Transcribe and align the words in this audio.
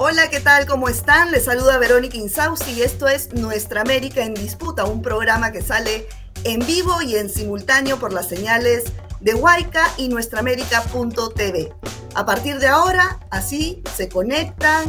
Hola, 0.00 0.30
¿qué 0.30 0.38
tal? 0.38 0.64
¿Cómo 0.66 0.88
están? 0.88 1.32
Les 1.32 1.46
saluda 1.46 1.76
Verónica 1.76 2.16
Insausti 2.16 2.70
y 2.70 2.82
esto 2.82 3.08
es 3.08 3.32
Nuestra 3.32 3.80
América 3.80 4.22
en 4.22 4.32
Disputa, 4.32 4.84
un 4.84 5.02
programa 5.02 5.50
que 5.50 5.60
sale 5.60 6.06
en 6.44 6.60
vivo 6.60 7.02
y 7.02 7.16
en 7.16 7.28
simultáneo 7.28 7.98
por 7.98 8.12
las 8.12 8.28
señales 8.28 8.84
de 9.18 9.34
Huayca 9.34 9.90
y 9.96 10.08
nuestraamérica.tv. 10.08 11.72
A 12.14 12.24
partir 12.24 12.60
de 12.60 12.68
ahora, 12.68 13.18
así 13.32 13.82
se 13.96 14.08
conectan, 14.08 14.84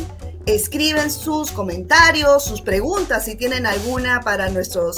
escriben 0.45 1.10
sus 1.10 1.50
comentarios, 1.50 2.46
sus 2.46 2.62
preguntas 2.62 3.26
si 3.26 3.34
tienen 3.34 3.66
alguna 3.66 4.21
para 4.21 4.52
nuestros 4.52 4.98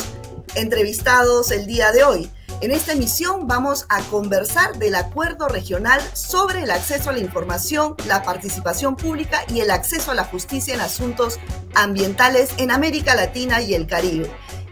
entrevistados 0.56 1.52
el 1.52 1.66
día 1.68 1.94
de 1.94 2.04
hoy. 2.04 2.30
En 2.62 2.70
esta 2.70 2.94
emisión 2.94 3.48
vamos 3.48 3.88
a 3.90 4.04
conversar 4.04 4.78
del 4.78 4.94
acuerdo 4.94 5.48
regional 5.48 6.00
sobre 6.14 6.62
el 6.62 6.70
acceso 6.70 7.10
a 7.10 7.14
la 7.14 7.18
información, 7.18 7.96
la 8.06 8.22
participación 8.22 8.96
pública 8.96 9.42
y 9.48 9.62
el 9.62 9.72
acceso 9.72 10.12
a 10.12 10.14
la 10.14 10.26
justicia 10.26 10.76
en 10.76 10.82
asuntos 10.82 11.40
ambientales 11.74 12.52
en 12.58 12.70
América 12.70 13.16
Latina 13.16 13.64
y 13.64 13.74
el 13.74 13.88
Caribe. 13.88 14.30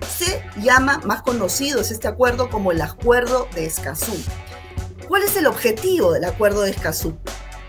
Se 0.07 0.43
llama, 0.61 1.01
más 1.03 1.23
conocido 1.23 1.81
es 1.81 1.89
este 1.89 2.07
acuerdo 2.07 2.51
como 2.51 2.71
el 2.71 2.81
Acuerdo 2.81 3.47
de 3.55 3.65
Escazú. 3.65 4.15
¿Cuál 5.07 5.23
es 5.23 5.35
el 5.35 5.47
objetivo 5.47 6.13
del 6.13 6.25
Acuerdo 6.25 6.61
de 6.61 6.69
Escazú? 6.69 7.17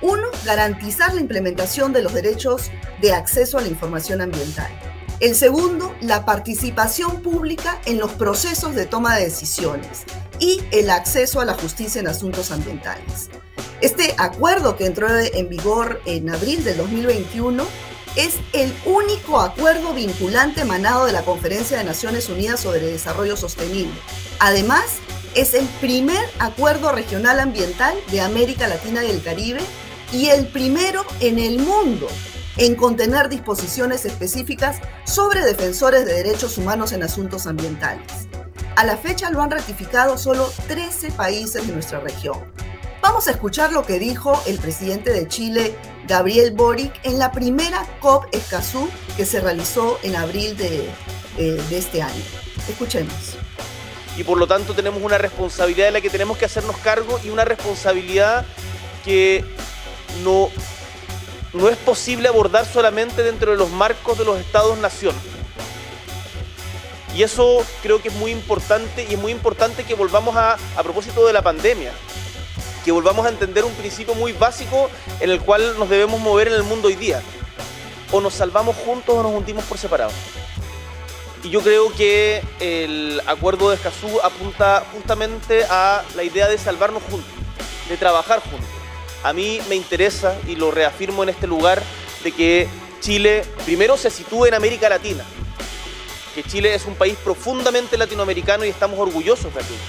Uno, 0.02 0.28
garantizar 0.44 1.14
la 1.14 1.22
implementación 1.22 1.94
de 1.94 2.02
los 2.02 2.12
derechos 2.12 2.70
de 3.00 3.14
acceso 3.14 3.56
a 3.56 3.62
la 3.62 3.68
información 3.68 4.20
ambiental. 4.20 4.70
El 5.20 5.34
segundo, 5.34 5.94
la 6.00 6.24
participación 6.24 7.20
pública 7.20 7.78
en 7.84 7.98
los 7.98 8.10
procesos 8.12 8.74
de 8.74 8.86
toma 8.86 9.16
de 9.16 9.24
decisiones 9.24 10.04
y 10.38 10.62
el 10.70 10.88
acceso 10.88 11.40
a 11.40 11.44
la 11.44 11.52
justicia 11.52 12.00
en 12.00 12.08
asuntos 12.08 12.50
ambientales. 12.50 13.28
Este 13.82 14.14
acuerdo 14.16 14.78
que 14.78 14.86
entró 14.86 15.08
en 15.10 15.50
vigor 15.50 16.00
en 16.06 16.30
abril 16.30 16.64
del 16.64 16.78
2021 16.78 17.62
es 18.16 18.36
el 18.54 18.72
único 18.86 19.42
acuerdo 19.42 19.92
vinculante 19.92 20.62
emanado 20.62 21.04
de 21.04 21.12
la 21.12 21.22
Conferencia 21.22 21.76
de 21.76 21.84
Naciones 21.84 22.30
Unidas 22.30 22.60
sobre 22.60 22.80
Desarrollo 22.80 23.36
Sostenible. 23.36 23.92
Además, 24.38 24.84
es 25.34 25.52
el 25.52 25.66
primer 25.82 26.24
acuerdo 26.38 26.92
regional 26.92 27.40
ambiental 27.40 27.94
de 28.10 28.22
América 28.22 28.68
Latina 28.68 29.04
y 29.04 29.10
el 29.10 29.22
Caribe 29.22 29.60
y 30.14 30.28
el 30.28 30.46
primero 30.46 31.04
en 31.20 31.38
el 31.38 31.58
mundo 31.58 32.08
en 32.60 32.74
contener 32.74 33.30
disposiciones 33.30 34.04
específicas 34.04 34.80
sobre 35.04 35.40
defensores 35.40 36.04
de 36.04 36.12
derechos 36.12 36.58
humanos 36.58 36.92
en 36.92 37.02
asuntos 37.02 37.46
ambientales. 37.46 38.28
A 38.76 38.84
la 38.84 38.98
fecha 38.98 39.30
lo 39.30 39.40
han 39.40 39.50
ratificado 39.50 40.16
solo 40.18 40.52
13 40.68 41.10
países 41.12 41.66
de 41.66 41.72
nuestra 41.72 42.00
región. 42.00 42.38
Vamos 43.00 43.26
a 43.28 43.30
escuchar 43.30 43.72
lo 43.72 43.84
que 43.84 43.98
dijo 43.98 44.40
el 44.46 44.58
presidente 44.58 45.10
de 45.10 45.26
Chile, 45.26 45.74
Gabriel 46.06 46.52
Boric, 46.52 46.92
en 47.02 47.18
la 47.18 47.32
primera 47.32 47.86
COP 48.00 48.26
Escazú 48.32 48.90
que 49.16 49.24
se 49.24 49.40
realizó 49.40 49.98
en 50.02 50.16
abril 50.16 50.54
de, 50.58 50.84
eh, 51.38 51.62
de 51.70 51.78
este 51.78 52.02
año. 52.02 52.22
Escuchemos 52.68 53.36
y 54.16 54.24
por 54.24 54.36
lo 54.36 54.46
tanto 54.46 54.74
tenemos 54.74 55.02
una 55.02 55.16
responsabilidad 55.16 55.86
de 55.86 55.92
la 55.92 56.00
que 56.02 56.10
tenemos 56.10 56.36
que 56.36 56.44
hacernos 56.44 56.76
cargo 56.78 57.18
y 57.24 57.30
una 57.30 57.44
responsabilidad 57.46 58.44
que 59.02 59.44
no 60.22 60.50
no 61.52 61.68
es 61.68 61.76
posible 61.76 62.28
abordar 62.28 62.66
solamente 62.66 63.22
dentro 63.22 63.52
de 63.52 63.56
los 63.56 63.70
marcos 63.70 64.18
de 64.18 64.24
los 64.24 64.38
estados-nación. 64.38 65.14
Y 67.14 67.24
eso 67.24 67.64
creo 67.82 68.00
que 68.00 68.08
es 68.08 68.14
muy 68.14 68.30
importante 68.30 69.04
y 69.08 69.14
es 69.14 69.18
muy 69.18 69.32
importante 69.32 69.84
que 69.84 69.94
volvamos 69.94 70.36
a, 70.36 70.56
a 70.76 70.82
propósito 70.82 71.26
de 71.26 71.32
la 71.32 71.42
pandemia, 71.42 71.92
que 72.84 72.92
volvamos 72.92 73.26
a 73.26 73.30
entender 73.30 73.64
un 73.64 73.72
principio 73.74 74.14
muy 74.14 74.32
básico 74.32 74.88
en 75.18 75.30
el 75.30 75.40
cual 75.40 75.76
nos 75.78 75.88
debemos 75.88 76.20
mover 76.20 76.48
en 76.48 76.54
el 76.54 76.62
mundo 76.62 76.88
hoy 76.88 76.94
día. 76.94 77.20
O 78.12 78.20
nos 78.20 78.34
salvamos 78.34 78.76
juntos 78.76 79.16
o 79.16 79.22
nos 79.22 79.32
hundimos 79.32 79.64
por 79.64 79.78
separado. 79.78 80.12
Y 81.42 81.50
yo 81.50 81.62
creo 81.62 81.92
que 81.92 82.42
el 82.60 83.20
acuerdo 83.26 83.70
de 83.70 83.76
Escazú 83.76 84.20
apunta 84.22 84.84
justamente 84.92 85.64
a 85.68 86.02
la 86.14 86.22
idea 86.22 86.48
de 86.48 86.58
salvarnos 86.58 87.02
juntos, 87.04 87.30
de 87.88 87.96
trabajar 87.96 88.40
juntos 88.40 88.79
a 89.22 89.32
mí 89.32 89.60
me 89.68 89.74
interesa, 89.74 90.36
y 90.46 90.56
lo 90.56 90.70
reafirmo 90.70 91.22
en 91.22 91.28
este 91.30 91.46
lugar, 91.46 91.82
de 92.24 92.32
que 92.32 92.68
Chile 93.00 93.42
primero 93.64 93.96
se 93.96 94.10
sitúe 94.10 94.46
en 94.46 94.54
América 94.54 94.88
Latina, 94.88 95.24
que 96.34 96.42
Chile 96.42 96.74
es 96.74 96.84
un 96.86 96.94
país 96.94 97.16
profundamente 97.22 97.96
latinoamericano 97.96 98.64
y 98.64 98.68
estamos 98.68 98.98
orgullosos 98.98 99.52
de 99.54 99.60
aquello. 99.60 99.80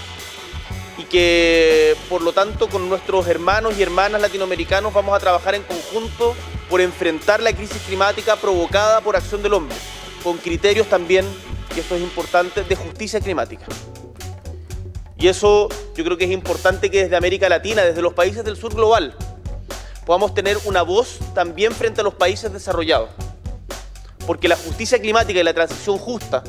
Y 0.98 1.04
que 1.04 1.96
por 2.10 2.22
lo 2.22 2.32
tanto 2.32 2.68
con 2.68 2.88
nuestros 2.90 3.28
hermanos 3.28 3.74
y 3.78 3.84
hermanas 3.84 4.22
latinoamericanos 4.22 4.94
vamos 4.94 5.16
a 5.16 5.20
trabajar 5.20 5.56
en 5.56 5.64
conjunto 5.64 6.36
por 6.70 6.80
enfrentar 6.82 7.42
la 7.42 7.54
crisis 7.54 7.82
climática 7.86 8.36
provocada 8.36 9.02
por 9.02 9.16
acción 9.16 9.44
del 9.44 9.54
hombre, 9.54 9.76
con 10.24 10.38
criterios 10.38 10.88
también, 10.88 11.26
y 11.76 11.80
esto 11.80 11.96
es 11.96 12.02
importante, 12.02 12.64
de 12.64 12.76
justicia 12.76 13.20
climática. 13.20 13.66
Y 15.22 15.28
eso 15.28 15.70
yo 15.96 16.04
creo 16.04 16.18
que 16.18 16.26
es 16.26 16.32
importante 16.32 16.90
que 16.90 17.04
desde 17.04 17.16
América 17.16 17.48
Latina, 17.48 17.84
desde 17.84 18.02
los 18.02 18.14
países 18.14 18.44
del 18.44 18.58
sur 18.58 18.74
global, 18.74 19.14
podamos 20.04 20.34
tener 20.34 20.58
una 20.66 20.82
voz 20.82 21.20
también 21.36 21.74
frente 21.74 22.02
a 22.02 22.04
los 22.04 22.16
países 22.16 22.52
desarrollados. 22.52 23.12
Porque 24.26 24.48
la 24.48 24.56
justicia 24.56 25.00
climática 25.00 25.40
y 25.40 25.44
la 25.44 25.54
transición 25.54 26.00
justa 26.00 26.44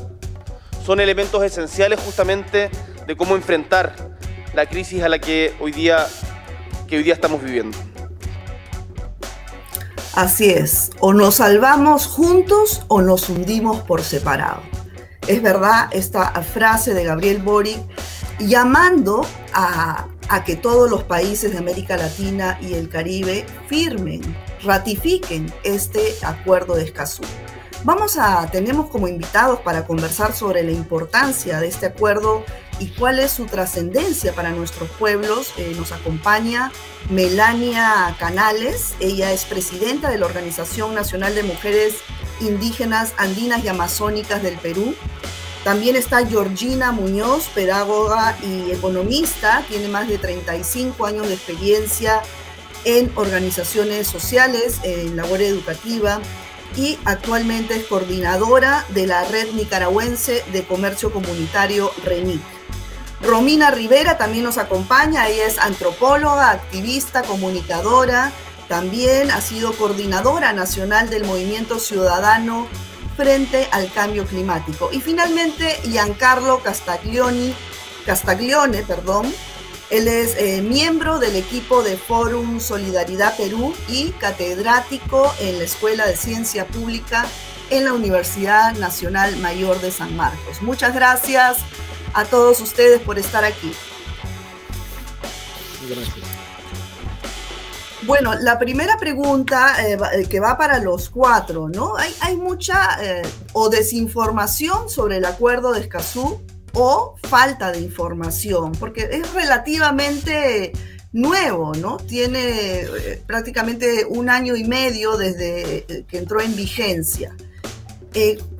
son 0.83 0.99
elementos 0.99 1.43
esenciales 1.43 1.99
justamente 1.99 2.71
de 3.05 3.15
cómo 3.15 3.35
enfrentar 3.35 4.17
la 4.55 4.65
crisis 4.65 5.03
a 5.03 5.09
la 5.09 5.19
que 5.19 5.53
hoy 5.59 5.71
día, 5.71 6.07
que 6.87 6.97
hoy 6.97 7.03
día 7.03 7.13
estamos 7.13 7.43
viviendo. 7.43 7.77
Así 10.15 10.49
es, 10.49 10.89
o 10.99 11.13
nos 11.13 11.35
salvamos 11.35 12.07
juntos 12.07 12.81
o 12.87 13.03
nos 13.03 13.29
hundimos 13.29 13.81
por 13.81 14.01
separado. 14.01 14.61
Es 15.27 15.43
verdad 15.43 15.89
esta 15.91 16.31
frase 16.41 16.95
de 16.95 17.03
Gabriel 17.03 17.37
Boric 17.37 17.79
llamando 18.47 19.25
a, 19.53 20.07
que 20.45 20.55
todos 20.55 20.89
los 20.89 21.03
países 21.03 21.51
de 21.51 21.59
América 21.59 21.95
Latina 21.95 22.57
y 22.61 22.73
el 22.73 22.89
Caribe 22.89 23.45
firmen, 23.67 24.21
ratifiquen 24.63 25.53
este 25.63 26.15
acuerdo 26.23 26.75
de 26.75 26.83
Escazú. 26.83 27.23
Vamos 27.83 28.17
a, 28.17 28.49
tenemos 28.49 28.89
como 28.89 29.07
invitados 29.07 29.59
para 29.59 29.85
conversar 29.85 30.33
sobre 30.33 30.63
la 30.63 30.71
importancia 30.71 31.59
de 31.59 31.67
este 31.67 31.85
acuerdo 31.85 32.43
y 32.79 32.87
cuál 32.87 33.19
es 33.19 33.31
su 33.31 33.45
trascendencia 33.45 34.33
para 34.33 34.51
nuestros 34.51 34.89
pueblos. 34.91 35.53
Eh, 35.57 35.73
nos 35.77 35.91
acompaña 35.91 36.71
Melania 37.09 38.15
Canales, 38.17 38.93
ella 38.99 39.31
es 39.33 39.45
presidenta 39.45 40.09
de 40.09 40.17
la 40.17 40.25
Organización 40.25 40.95
Nacional 40.95 41.35
de 41.35 41.43
Mujeres 41.43 41.95
Indígenas 42.39 43.13
Andinas 43.17 43.63
y 43.63 43.67
Amazónicas 43.67 44.41
del 44.41 44.57
Perú. 44.57 44.95
También 45.63 45.95
está 45.95 46.25
Georgina 46.25 46.91
Muñoz, 46.91 47.47
pedagoga 47.55 48.37
y 48.43 48.71
economista, 48.71 49.63
tiene 49.69 49.87
más 49.87 50.09
de 50.09 50.17
35 50.17 51.05
años 51.05 51.27
de 51.27 51.35
experiencia 51.35 52.21
en 52.83 53.11
organizaciones 53.15 54.07
sociales, 54.07 54.79
en 54.83 55.15
labor 55.15 55.41
educativa 55.41 56.19
y 56.75 56.97
actualmente 57.05 57.75
es 57.75 57.85
coordinadora 57.85 58.85
de 58.89 59.07
la 59.07 59.23
Red 59.25 59.53
Nicaragüense 59.53 60.43
de 60.51 60.65
Comercio 60.65 61.13
Comunitario 61.13 61.91
RENIC. 62.03 62.41
Romina 63.21 63.71
Rivera 63.71 64.17
también 64.17 64.43
nos 64.43 64.57
acompaña, 64.57 65.29
ella 65.29 65.45
es 65.45 65.57
antropóloga, 65.59 66.51
activista, 66.51 67.21
comunicadora, 67.21 68.33
también 68.67 69.31
ha 69.31 69.39
sido 69.39 69.73
coordinadora 69.73 70.51
nacional 70.51 71.09
del 71.09 71.23
Movimiento 71.23 71.79
Ciudadano 71.79 72.67
frente 73.15 73.67
al 73.71 73.91
cambio 73.91 74.25
climático. 74.25 74.89
Y 74.91 75.01
finalmente, 75.01 75.79
Giancarlo 75.83 76.59
Castaglioni, 76.59 77.53
Castaglione, 78.05 78.83
perdón, 78.83 79.33
él 79.89 80.07
es 80.07 80.35
eh, 80.37 80.61
miembro 80.61 81.19
del 81.19 81.35
equipo 81.35 81.83
de 81.83 81.97
Forum 81.97 82.59
Solidaridad 82.59 83.37
Perú 83.37 83.75
y 83.87 84.09
catedrático 84.13 85.31
en 85.39 85.59
la 85.59 85.65
Escuela 85.65 86.07
de 86.07 86.15
Ciencia 86.15 86.65
Pública 86.65 87.25
en 87.69 87.85
la 87.85 87.93
Universidad 87.93 88.73
Nacional 88.75 89.35
Mayor 89.37 89.79
de 89.81 89.91
San 89.91 90.15
Marcos. 90.15 90.61
Muchas 90.61 90.93
gracias 90.95 91.57
a 92.13 92.25
todos 92.25 92.59
ustedes 92.59 93.01
por 93.01 93.19
estar 93.19 93.43
aquí. 93.43 93.71
Gracias. 95.87 96.32
Bueno, 98.05 98.35
la 98.35 98.59
primera 98.59 98.97
pregunta 98.97 99.75
eh, 99.87 99.97
eh, 100.13 100.25
que 100.25 100.41
va 100.41 100.57
para 100.57 100.79
los 100.79 101.09
cuatro, 101.09 101.69
¿no? 101.69 101.93
Hay, 102.19 102.35
mucha 102.35 102.97
eh, 103.01 103.21
o 103.53 103.69
desinformación 103.69 104.89
sobre 104.89 105.17
el 105.17 105.25
acuerdo 105.25 105.71
de 105.71 105.79
Escazú 105.79 106.41
o 106.73 107.15
falta 107.23 107.71
de 107.71 107.79
información, 107.79 108.73
porque 108.73 109.07
es 109.11 109.33
relativamente 109.33 110.73
nuevo, 111.13 111.73
¿no? 111.75 111.95
Tiene 111.97 112.87
prácticamente 113.25 114.05
un 114.05 114.29
año 114.29 114.57
y 114.57 114.65
medio 114.65 115.15
desde 115.15 116.05
que 116.07 116.17
entró 116.17 116.41
en 116.41 116.55
vigencia. 116.55 117.35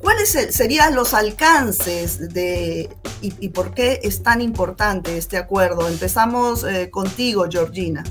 ¿Cuáles 0.00 0.30
serían 0.50 0.94
los 0.94 1.12
alcances 1.12 2.32
de 2.32 2.88
y, 3.20 3.34
y, 3.40 3.48
por 3.50 3.74
qué 3.74 4.00
es 4.02 4.22
tan 4.22 4.40
importante 4.40 5.16
este 5.18 5.36
acuerdo? 5.36 5.86
Empezamos 5.88 6.64
contigo, 6.90 7.46
Georgina. 7.50 8.04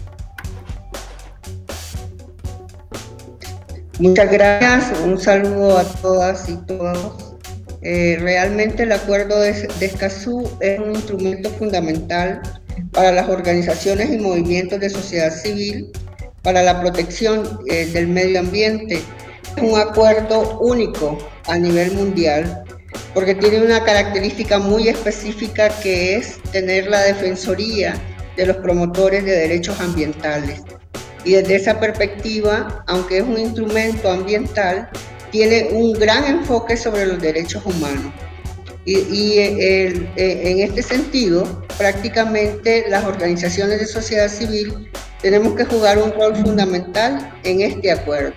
Muchas 4.00 4.32
gracias, 4.32 5.00
un 5.02 5.20
saludo 5.20 5.78
a 5.78 5.84
todas 5.84 6.50
y 6.50 6.56
todos. 6.66 7.36
Eh, 7.84 8.18
realmente 8.20 8.84
el 8.84 8.92
acuerdo 8.92 9.40
de, 9.40 9.52
Escazú 9.82 10.50
es 10.62 10.80
un 10.80 10.96
instrumento 10.96 11.50
fundamental 11.52 12.42
para 12.92 13.12
las 13.12 13.30
organizaciones 13.30 14.12
y 14.12 14.18
movimientos 14.18 14.80
de 14.80 14.90
sociedad 14.90 15.32
civil 15.32 15.92
para 16.42 16.64
la 16.64 16.82
protección 16.82 17.60
eh, 17.70 17.86
del 17.86 18.08
medio 18.08 18.40
ambiente. 18.40 19.00
Es 19.56 19.62
un 19.64 19.80
acuerdo 19.80 20.60
único 20.60 21.18
a 21.48 21.58
nivel 21.58 21.92
mundial 21.92 22.64
porque 23.14 23.36
tiene 23.36 23.62
una 23.62 23.84
característica 23.84 24.58
muy 24.58 24.88
específica 24.88 25.70
que 25.82 26.16
es 26.16 26.42
tener 26.52 26.88
la 26.88 27.02
defensoría 27.02 27.94
de 28.38 28.48
los 28.48 28.58
promotores 28.58 29.24
de 29.24 29.32
derechos 29.32 29.80
ambientales. 29.80 30.64
Y 31.24 31.34
desde 31.34 31.56
esa 31.56 31.80
perspectiva, 31.80 32.84
aunque 32.88 33.18
es 33.18 33.24
un 33.24 33.38
instrumento 33.38 34.10
ambiental, 34.10 34.90
tiene 35.32 35.70
un 35.72 35.94
gran 35.94 36.26
enfoque 36.26 36.78
sobre 36.78 37.06
los 37.06 37.22
derechos 37.22 37.66
humanos. 37.66 38.14
Y, 38.86 39.38
eh, 39.38 40.12
en 40.18 40.60
este 40.60 40.84
sentido, 40.84 41.66
prácticamente 41.78 42.86
las 42.90 43.06
organizaciones 43.06 43.80
de 43.80 43.86
sociedad 43.88 44.28
civil 44.28 44.90
tenemos 45.22 45.56
que 45.56 45.64
jugar 45.64 45.98
un 45.98 46.12
rol 46.12 46.36
fundamental 46.36 47.34
en 47.44 47.62
este 47.62 47.92
acuerdo, 47.92 48.34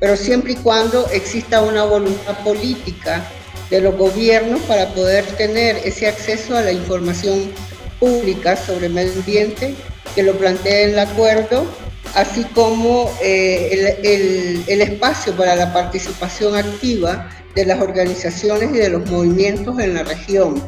pero 0.00 0.16
siempre 0.16 0.54
y 0.54 0.56
cuando 0.56 1.08
exista 1.12 1.62
una 1.62 1.84
voluntad 1.84 2.36
política 2.42 3.24
de 3.70 3.80
los 3.80 3.96
gobiernos 3.96 4.60
para 4.62 4.92
poder 4.94 5.24
tener 5.36 5.76
ese 5.84 6.08
acceso 6.08 6.56
a 6.56 6.62
la 6.62 6.72
información 6.72 7.52
pública 8.00 8.56
sobre 8.56 8.88
medio 8.88 9.12
ambiente 9.12 9.76
que 10.14 10.24
lo 10.24 10.36
plantea 10.36 10.80
el 10.80 10.98
acuerdo 10.98 11.66
así 12.14 12.44
como 12.54 13.10
eh, 13.22 14.64
el, 14.66 14.80
espacio 14.80 15.36
para 15.36 15.56
la 15.56 15.72
participación 15.72 16.56
activa 16.56 17.28
de 17.54 17.66
las 17.66 17.80
organizaciones 17.80 18.70
y 18.74 18.78
de 18.78 18.88
los 18.88 19.08
movimientos 19.10 19.78
en 19.78 19.94
la 19.94 20.02
región. 20.04 20.62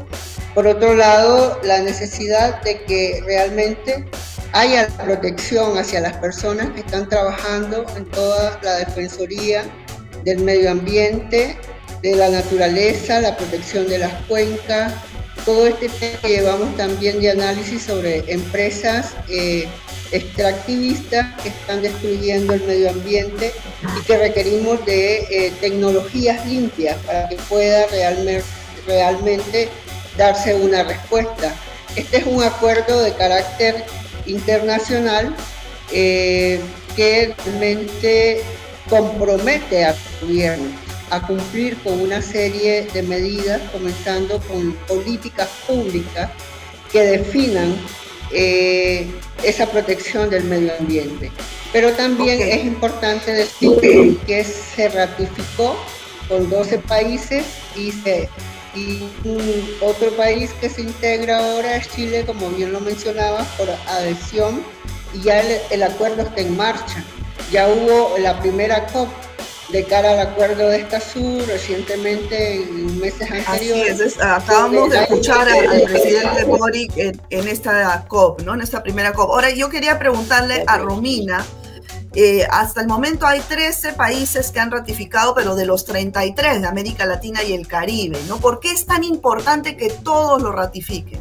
Por 0.55 0.67
otro 0.67 0.95
lado, 0.95 1.61
la 1.63 1.81
necesidad 1.81 2.63
de 2.63 2.83
que 2.85 3.23
realmente 3.27 4.07
haya 4.53 4.89
protección 5.05 5.77
hacia 5.79 6.01
las 6.01 6.17
personas 6.17 6.71
que 6.71 6.81
están 6.81 7.09
trabajando 7.09 7.85
en 7.97 8.07
toda 8.07 8.59
la 8.63 8.77
defensoría 8.77 9.65
del 10.25 10.39
medio 10.39 10.71
ambiente, 10.71 11.59
de 12.03 12.17
la 12.17 12.29
naturaleza, 12.29 13.21
la 13.21 13.37
protección 13.37 13.89
de 13.89 13.99
las 13.99 14.13
cuencas, 14.25 14.95
todo 15.47 15.69
este 15.69 15.89
tema 15.89 16.19
que 16.21 16.29
llevamos 16.29 16.77
también 16.77 17.21
de 17.21 17.31
análisis 17.31 17.85
sobre 17.85 18.25
empresas 18.27 19.15
eh, 19.29 19.69
extractivistas 20.11 21.41
que 21.41 21.51
están 21.51 21.83
destruyendo 21.83 22.53
el 22.53 22.63
medio 22.65 22.91
ambiente 22.91 23.53
y 23.97 24.05
que 24.05 24.19
requerimos 24.19 24.85
de 24.85 25.19
eh, 25.31 25.53
tecnologías 25.61 26.45
limpias 26.47 26.97
para 27.07 27.29
que 27.29 27.37
pueda 27.49 27.87
realmente, 28.87 29.69
darse 30.19 30.55
una 30.55 30.83
respuesta. 30.83 31.55
Este 31.95 32.19
es 32.19 32.27
un 32.27 32.43
acuerdo 32.43 33.03
de 33.03 33.13
carácter 33.15 33.85
internacional 34.27 35.35
eh, 35.93 36.61
que 36.97 37.35
realmente 37.45 38.43
compromete 38.89 39.85
al 39.85 39.97
gobierno 40.21 40.86
a 41.11 41.27
cumplir 41.27 41.77
con 41.83 42.01
una 42.01 42.21
serie 42.21 42.87
de 42.93 43.03
medidas, 43.03 43.61
comenzando 43.71 44.41
con 44.41 44.73
políticas 44.89 45.49
públicas 45.67 46.31
que 46.91 47.03
definan 47.03 47.77
eh, 48.33 49.07
esa 49.43 49.67
protección 49.67 50.31
del 50.31 50.45
medio 50.45 50.73
ambiente. 50.79 51.31
Pero 51.73 51.93
también 51.93 52.41
es 52.41 52.65
importante 52.65 53.33
decir 53.33 54.19
que, 54.27 54.45
se 54.45 54.89
ratificó 54.89 55.77
con 56.29 56.49
12 56.49 56.79
países 56.79 57.45
y, 57.77 57.93
se, 57.93 58.29
y 58.75 59.05
otro 59.81 60.11
país 60.17 60.51
que 60.61 60.69
se 60.69 60.83
integra 60.83 61.39
ahora 61.39 61.77
es 61.77 61.89
Chile, 61.91 62.25
como 62.27 62.51
bien 62.51 62.73
lo 62.73 62.81
mencionaba, 62.81 63.45
por 63.57 63.69
adhesión 63.89 64.63
y 65.15 65.23
ya 65.23 65.41
el, 65.41 65.59
el 65.71 65.83
acuerdo 65.83 66.23
está 66.23 66.41
en 66.41 66.57
marcha. 66.57 67.05
Ya 67.53 67.69
hubo 67.69 68.19
la 68.19 68.41
primera 68.41 68.87
COP 68.87 69.09
de 69.71 69.85
cara 69.85 70.13
al 70.13 70.21
acuerdo 70.21 70.69
de 70.69 70.81
Escazú 70.81 71.43
recientemente 71.47 72.57
en 72.57 73.01
meses 73.01 73.31
anteriores. 73.31 73.95
Así 73.95 74.03
es, 74.03 74.23
acabamos 74.23 74.91
de 74.91 74.99
escuchar 74.99 75.49
al 75.49 75.83
presidente 75.83 76.45
Boric 76.45 76.93
en, 76.97 77.49
esta 77.49 78.05
COP, 78.07 78.43
¿no? 78.43 78.55
En 78.55 78.61
esta 78.61 78.83
primera 78.83 79.13
COP. 79.13 79.31
Ahora 79.31 79.51
yo 79.51 79.69
quería 79.69 79.99
preguntarle 79.99 80.65
a 80.67 80.79
Romina, 80.79 81.45
eh, 82.15 82.47
hasta 82.51 82.81
el 82.81 82.87
momento 82.87 83.27
hay 83.27 83.41
13 83.41 83.93
países 83.93 84.51
que 84.51 84.61
han 84.61 84.71
ratificado, 84.71 85.35
pero 85.35 85.55
de 85.55 85.67
los 85.67 85.85
33 85.85 86.63
de 86.63 86.67
América 86.67 87.05
Latina 87.05 87.43
y 87.43 87.53
el 87.53 87.67
Caribe, 87.67 88.19
¿no? 88.29 88.39
¿Por 88.39 88.61
qué 88.61 88.71
es 88.71 88.87
tan 88.87 89.05
importante 89.05 89.77
que 89.77 89.91
todos 89.91 90.41
lo 90.41 90.53
ratifiquen? 90.53 91.21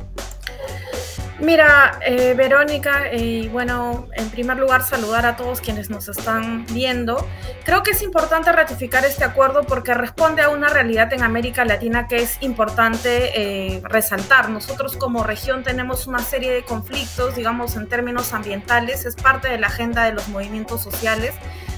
Mira, 1.45 1.99
eh, 2.03 2.33
Verónica, 2.35 3.13
y 3.13 3.49
bueno, 3.49 4.07
en 4.13 4.31
primer 4.31 4.57
lugar 4.57 4.81
saludar 4.81 5.27
a 5.27 5.35
todos 5.35 5.61
quienes 5.61 5.91
nos 5.91 6.07
están 6.07 6.65
viendo. 6.71 7.23
Creo 7.63 7.83
que 7.83 7.91
es 7.91 8.01
importante 8.01 8.51
ratificar 8.51 9.05
este 9.05 9.25
acuerdo 9.25 9.61
porque 9.61 9.93
responde 9.93 10.41
a 10.41 10.49
una 10.49 10.69
realidad 10.69 11.13
en 11.13 11.21
América 11.21 11.63
Latina 11.63 12.07
que 12.07 12.17
es 12.17 12.39
importante 12.41 13.75
eh, 13.75 13.79
resaltar. 13.83 14.49
Nosotros 14.49 14.97
como 14.97 15.23
región 15.23 15.63
tenemos 15.63 16.07
una 16.07 16.17
serie 16.17 16.51
de 16.51 16.63
conflictos, 16.63 17.35
digamos, 17.35 17.75
en 17.75 17.87
términos 17.87 18.33
ambientales, 18.33 19.05
es 19.05 19.15
parte 19.15 19.47
de 19.47 19.59
la 19.59 19.67
agenda 19.67 20.03
de 20.03 20.13
los 20.13 20.27
movimientos 20.29 20.81
sociales 20.81 21.35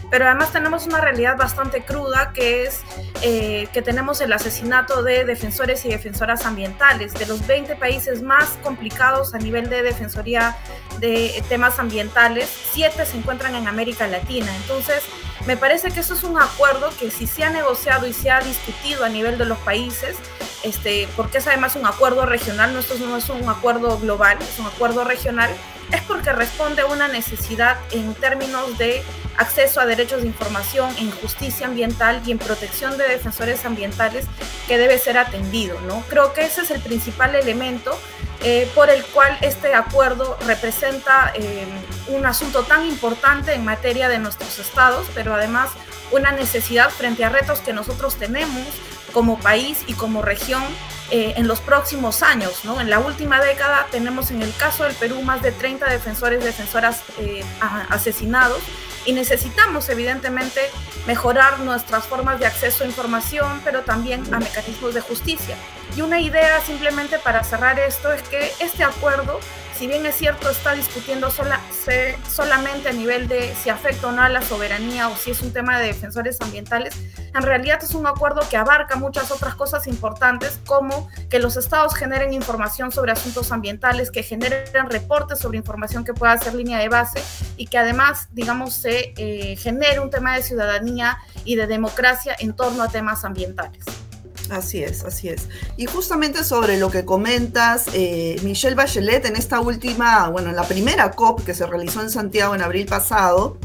pero 0.09 0.25
además 0.25 0.51
tenemos 0.51 0.85
una 0.85 1.01
realidad 1.01 1.37
bastante 1.37 1.83
cruda 1.83 2.31
que 2.33 2.63
es 2.63 2.81
eh, 3.21 3.67
que 3.73 3.81
tenemos 3.81 4.21
el 4.21 4.31
asesinato 4.31 5.03
de 5.03 5.25
defensores 5.25 5.83
y 5.85 5.89
defensoras 5.89 6.45
ambientales. 6.45 7.13
De 7.13 7.25
los 7.25 7.45
20 7.45 7.75
países 7.75 8.21
más 8.21 8.49
complicados 8.63 9.33
a 9.33 9.37
nivel 9.37 9.69
de 9.69 9.81
defensoría 9.81 10.57
de 10.99 11.43
temas 11.49 11.79
ambientales, 11.79 12.49
7 12.73 13.05
se 13.05 13.17
encuentran 13.17 13.55
en 13.55 13.67
América 13.67 14.07
Latina. 14.07 14.55
Entonces, 14.55 15.03
me 15.45 15.57
parece 15.57 15.91
que 15.91 15.99
eso 15.99 16.13
es 16.13 16.23
un 16.23 16.39
acuerdo 16.39 16.89
que 16.99 17.11
si 17.11 17.27
se 17.27 17.43
ha 17.43 17.49
negociado 17.49 18.07
y 18.07 18.13
se 18.13 18.31
ha 18.31 18.39
discutido 18.41 19.05
a 19.05 19.09
nivel 19.09 19.37
de 19.37 19.45
los 19.45 19.57
países, 19.59 20.17
este, 20.63 21.07
porque 21.15 21.37
es 21.37 21.47
además 21.47 21.75
un 21.75 21.85
acuerdo 21.85 22.25
regional, 22.25 22.73
no, 22.73 22.79
esto 22.79 22.95
no 22.99 23.17
es 23.17 23.29
un 23.29 23.47
acuerdo 23.47 23.97
global, 23.99 24.37
es 24.41 24.59
un 24.59 24.65
acuerdo 24.65 25.03
regional, 25.03 25.49
es 25.91 26.01
porque 26.01 26.33
responde 26.33 26.81
a 26.81 26.87
una 26.87 27.07
necesidad 27.07 27.77
en 27.91 28.13
términos 28.15 28.77
de 28.77 29.03
acceso 29.37 29.79
a 29.79 29.85
derechos 29.85 30.21
de 30.21 30.27
información, 30.27 30.93
en 30.97 31.11
justicia 31.11 31.67
ambiental 31.67 32.21
y 32.25 32.31
en 32.31 32.39
protección 32.39 32.97
de 32.97 33.07
defensores 33.07 33.65
ambientales 33.65 34.25
que 34.67 34.77
debe 34.77 34.97
ser 34.97 35.17
atendido. 35.17 35.79
¿no? 35.81 36.03
Creo 36.09 36.33
que 36.33 36.41
ese 36.41 36.61
es 36.61 36.71
el 36.71 36.81
principal 36.81 37.35
elemento 37.35 37.97
eh, 38.43 38.69
por 38.75 38.89
el 38.89 39.03
cual 39.05 39.37
este 39.41 39.73
acuerdo 39.73 40.37
representa 40.45 41.31
eh, 41.35 41.65
un 42.07 42.25
asunto 42.25 42.63
tan 42.63 42.85
importante 42.85 43.53
en 43.53 43.65
materia 43.65 44.09
de 44.09 44.19
nuestros 44.19 44.59
estados, 44.59 45.07
pero 45.15 45.33
además 45.33 45.69
una 46.11 46.31
necesidad 46.31 46.89
frente 46.89 47.25
a 47.25 47.29
retos 47.29 47.59
que 47.59 47.73
nosotros 47.73 48.15
tenemos 48.15 48.65
como 49.11 49.39
país 49.39 49.83
y 49.87 49.93
como 49.93 50.21
región 50.21 50.63
eh, 51.09 51.35
en 51.37 51.47
los 51.47 51.61
próximos 51.61 52.21
años. 52.21 52.65
¿no? 52.65 52.81
En 52.81 52.89
la 52.89 52.99
última 52.99 53.41
década 53.41 53.87
tenemos 53.91 54.29
en 54.31 54.41
el 54.41 54.53
caso 54.55 54.83
del 54.83 54.93
Perú 54.93 55.21
más 55.21 55.41
de 55.41 55.51
30 55.51 55.89
defensores 55.89 56.43
defensoras 56.43 57.01
eh, 57.19 57.43
asesinados 57.89 58.59
y 59.07 59.13
necesitamos 59.13 59.87
evidentemente 59.87 60.59
mejorar 61.07 61.61
nuestras 61.61 62.03
formas 62.03 62.39
de 62.39 62.45
acceso 62.45 62.83
a 62.83 62.87
información, 62.87 63.61
pero 63.63 63.81
también 63.81 64.21
a 64.33 64.39
mecanismos 64.39 64.93
de 64.93 65.01
justicia. 65.01 65.55
Y 65.95 66.01
una 66.01 66.19
idea 66.19 66.59
simplemente 66.59 67.17
para 67.17 67.43
cerrar 67.45 67.79
esto 67.79 68.11
es 68.11 68.21
que 68.23 68.51
este 68.59 68.83
acuerdo 68.83 69.39
si 69.77 69.85
bien 69.85 70.05
es 70.07 70.15
cierto, 70.15 70.49
está 70.49 70.73
discutiendo 70.73 71.29
sola, 71.29 71.59
solamente 72.27 72.89
a 72.89 72.93
nivel 72.93 73.27
de 73.27 73.53
si 73.55 73.69
afecta 73.69 74.07
o 74.07 74.11
no 74.11 74.23
a 74.23 74.29
la 74.29 74.41
soberanía 74.41 75.07
o 75.09 75.15
si 75.15 75.31
es 75.31 75.41
un 75.41 75.53
tema 75.53 75.79
de 75.79 75.87
defensores 75.87 76.41
ambientales, 76.41 76.95
en 77.33 77.43
realidad 77.43 77.79
es 77.83 77.93
un 77.93 78.07
acuerdo 78.07 78.41
que 78.49 78.57
abarca 78.57 78.95
muchas 78.95 79.29
otras 79.29 79.53
cosas 79.53 79.85
importantes 79.85 80.59
como 80.65 81.09
que 81.29 81.39
los 81.39 81.57
estados 81.57 81.93
generen 81.93 82.33
información 82.33 82.91
sobre 82.91 83.11
asuntos 83.11 83.51
ambientales, 83.51 84.09
que 84.09 84.23
generen 84.23 84.89
reportes 84.89 85.39
sobre 85.39 85.59
información 85.59 86.03
que 86.03 86.13
pueda 86.13 86.35
ser 86.37 86.55
línea 86.55 86.79
de 86.79 86.89
base 86.89 87.21
y 87.55 87.67
que 87.67 87.77
además, 87.77 88.29
digamos, 88.31 88.73
se 88.73 89.13
eh, 89.17 89.55
genere 89.57 89.99
un 89.99 90.09
tema 90.09 90.35
de 90.35 90.41
ciudadanía 90.41 91.19
y 91.45 91.55
de 91.55 91.67
democracia 91.67 92.35
en 92.39 92.55
torno 92.55 92.81
a 92.81 92.87
temas 92.87 93.23
ambientales. 93.25 94.06
Así 94.49 94.83
es, 94.83 95.03
así 95.03 95.29
es. 95.29 95.47
Y 95.75 95.85
justamente 95.85 96.43
sobre 96.43 96.77
lo 96.77 96.89
que 96.89 97.05
comentas, 97.05 97.85
eh, 97.93 98.39
Michelle 98.43 98.75
Bachelet 98.75 99.25
en 99.25 99.35
esta 99.35 99.59
última, 99.59 100.29
bueno, 100.29 100.49
en 100.49 100.55
la 100.55 100.63
primera 100.63 101.11
COP 101.11 101.43
que 101.43 101.53
se 101.53 101.65
realizó 101.65 102.01
en 102.01 102.09
Santiago 102.09 102.55
en 102.55 102.61
abril 102.61 102.85
pasado, 102.85 103.57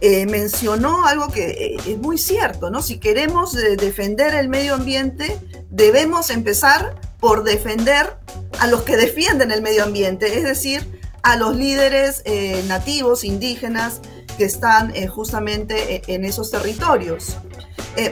eh, 0.00 0.26
mencionó 0.26 1.06
algo 1.06 1.28
que 1.28 1.50
eh, 1.50 1.76
es 1.86 1.98
muy 1.98 2.18
cierto, 2.18 2.70
¿no? 2.70 2.82
Si 2.82 2.98
queremos 2.98 3.52
defender 3.52 4.34
el 4.34 4.48
medio 4.48 4.74
ambiente, 4.74 5.38
debemos 5.70 6.30
empezar 6.30 7.00
por 7.18 7.42
defender 7.42 8.16
a 8.60 8.68
los 8.68 8.82
que 8.82 8.96
defienden 8.96 9.50
el 9.50 9.60
medio 9.60 9.82
ambiente, 9.82 10.38
es 10.38 10.44
decir, 10.44 11.00
a 11.22 11.36
los 11.36 11.56
líderes 11.56 12.22
nativos, 12.68 13.24
indígenas, 13.24 14.00
que 14.38 14.44
están 14.44 14.94
justamente 15.08 15.96
eh, 15.96 16.02
en 16.06 16.24
esos 16.24 16.50
territorios. 16.50 17.36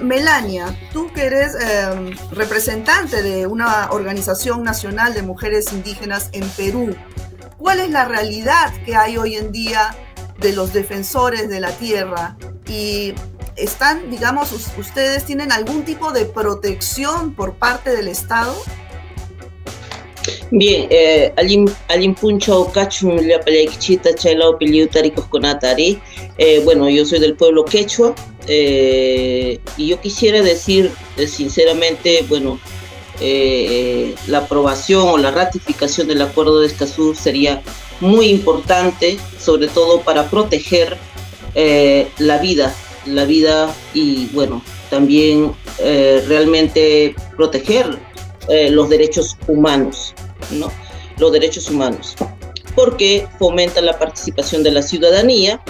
Melania, 0.02 0.76
tú 0.92 1.12
que 1.12 1.26
eres 1.26 1.54
em, 1.54 2.16
representante 2.32 3.23
de 3.23 3.46
una 3.46 3.90
organización 3.90 4.62
nacional 4.64 5.14
de 5.14 5.23
mujeres 5.23 5.73
indígenas 5.73 6.30
en 6.32 6.49
Perú, 6.50 6.96
¿cuál 7.56 7.80
es 7.80 7.90
la 7.90 8.04
realidad 8.04 8.73
que 8.85 8.96
hay 8.96 9.16
hoy 9.16 9.37
en 9.37 9.52
día 9.52 9.96
de 10.38 10.52
los 10.52 10.73
defensores 10.73 11.49
de 11.49 11.61
la 11.61 11.70
tierra? 11.70 12.37
Y 12.68 13.14
están, 13.56 14.11
digamos, 14.11 14.52
ustedes 14.78 15.25
tienen 15.25 15.52
algún 15.52 15.85
tipo 15.85 16.12
de 16.12 16.25
protección 16.25 17.35
por 17.35 17.54
parte 17.54 17.90
del 17.90 18.08
Estado? 18.08 18.54
Bien, 20.50 20.88
eh, 20.90 21.32
Alim 21.37 22.14
Puncho 22.14 22.70
Cachum 22.73 23.18
Chita 23.78 24.14
Chalao 24.14 24.58
Piliutaricos 24.58 25.26
Conatari. 25.26 26.00
Eh, 26.38 26.61
bueno, 26.64 26.88
yo 26.88 27.04
soy 27.04 27.20
del 27.20 27.37
pueblo 27.37 27.64
quechua 27.64 28.14
eh, 28.46 29.58
y 29.76 29.88
yo 29.88 30.00
quisiera 30.00 30.42
decir 30.42 30.92
eh, 31.16 31.26
sinceramente, 31.26 32.24
bueno, 32.28 32.58
la 34.26 34.38
aprobación 34.38 35.08
o 35.08 35.16
la 35.16 35.30
ratificación 35.30 36.06
del 36.06 36.20
acuerdo 36.20 36.60
de 36.60 36.66
Escazú 36.66 37.14
sería 37.14 37.62
muy 38.00 38.26
importante, 38.26 39.16
sobre 39.40 39.68
todo 39.68 40.02
para 40.02 40.28
proteger 40.28 40.98
la 42.18 42.36
vida, 42.36 42.74
la 43.06 43.24
vida 43.24 43.74
y 43.94 44.26
bueno, 44.34 44.62
también 44.90 45.54
realmente 45.78 47.16
proteger 47.38 47.98
los 48.68 48.90
derechos 48.90 49.38
humanos. 49.48 50.14
¿no? 50.50 50.70
los 51.18 51.32
derechos 51.32 51.70
humanos, 51.70 52.14
porque 52.74 53.26
fomenta 53.38 53.80
la 53.80 53.98
participación 53.98 54.62
de 54.62 54.70
la 54.70 54.82
ciudadanía 54.82 55.62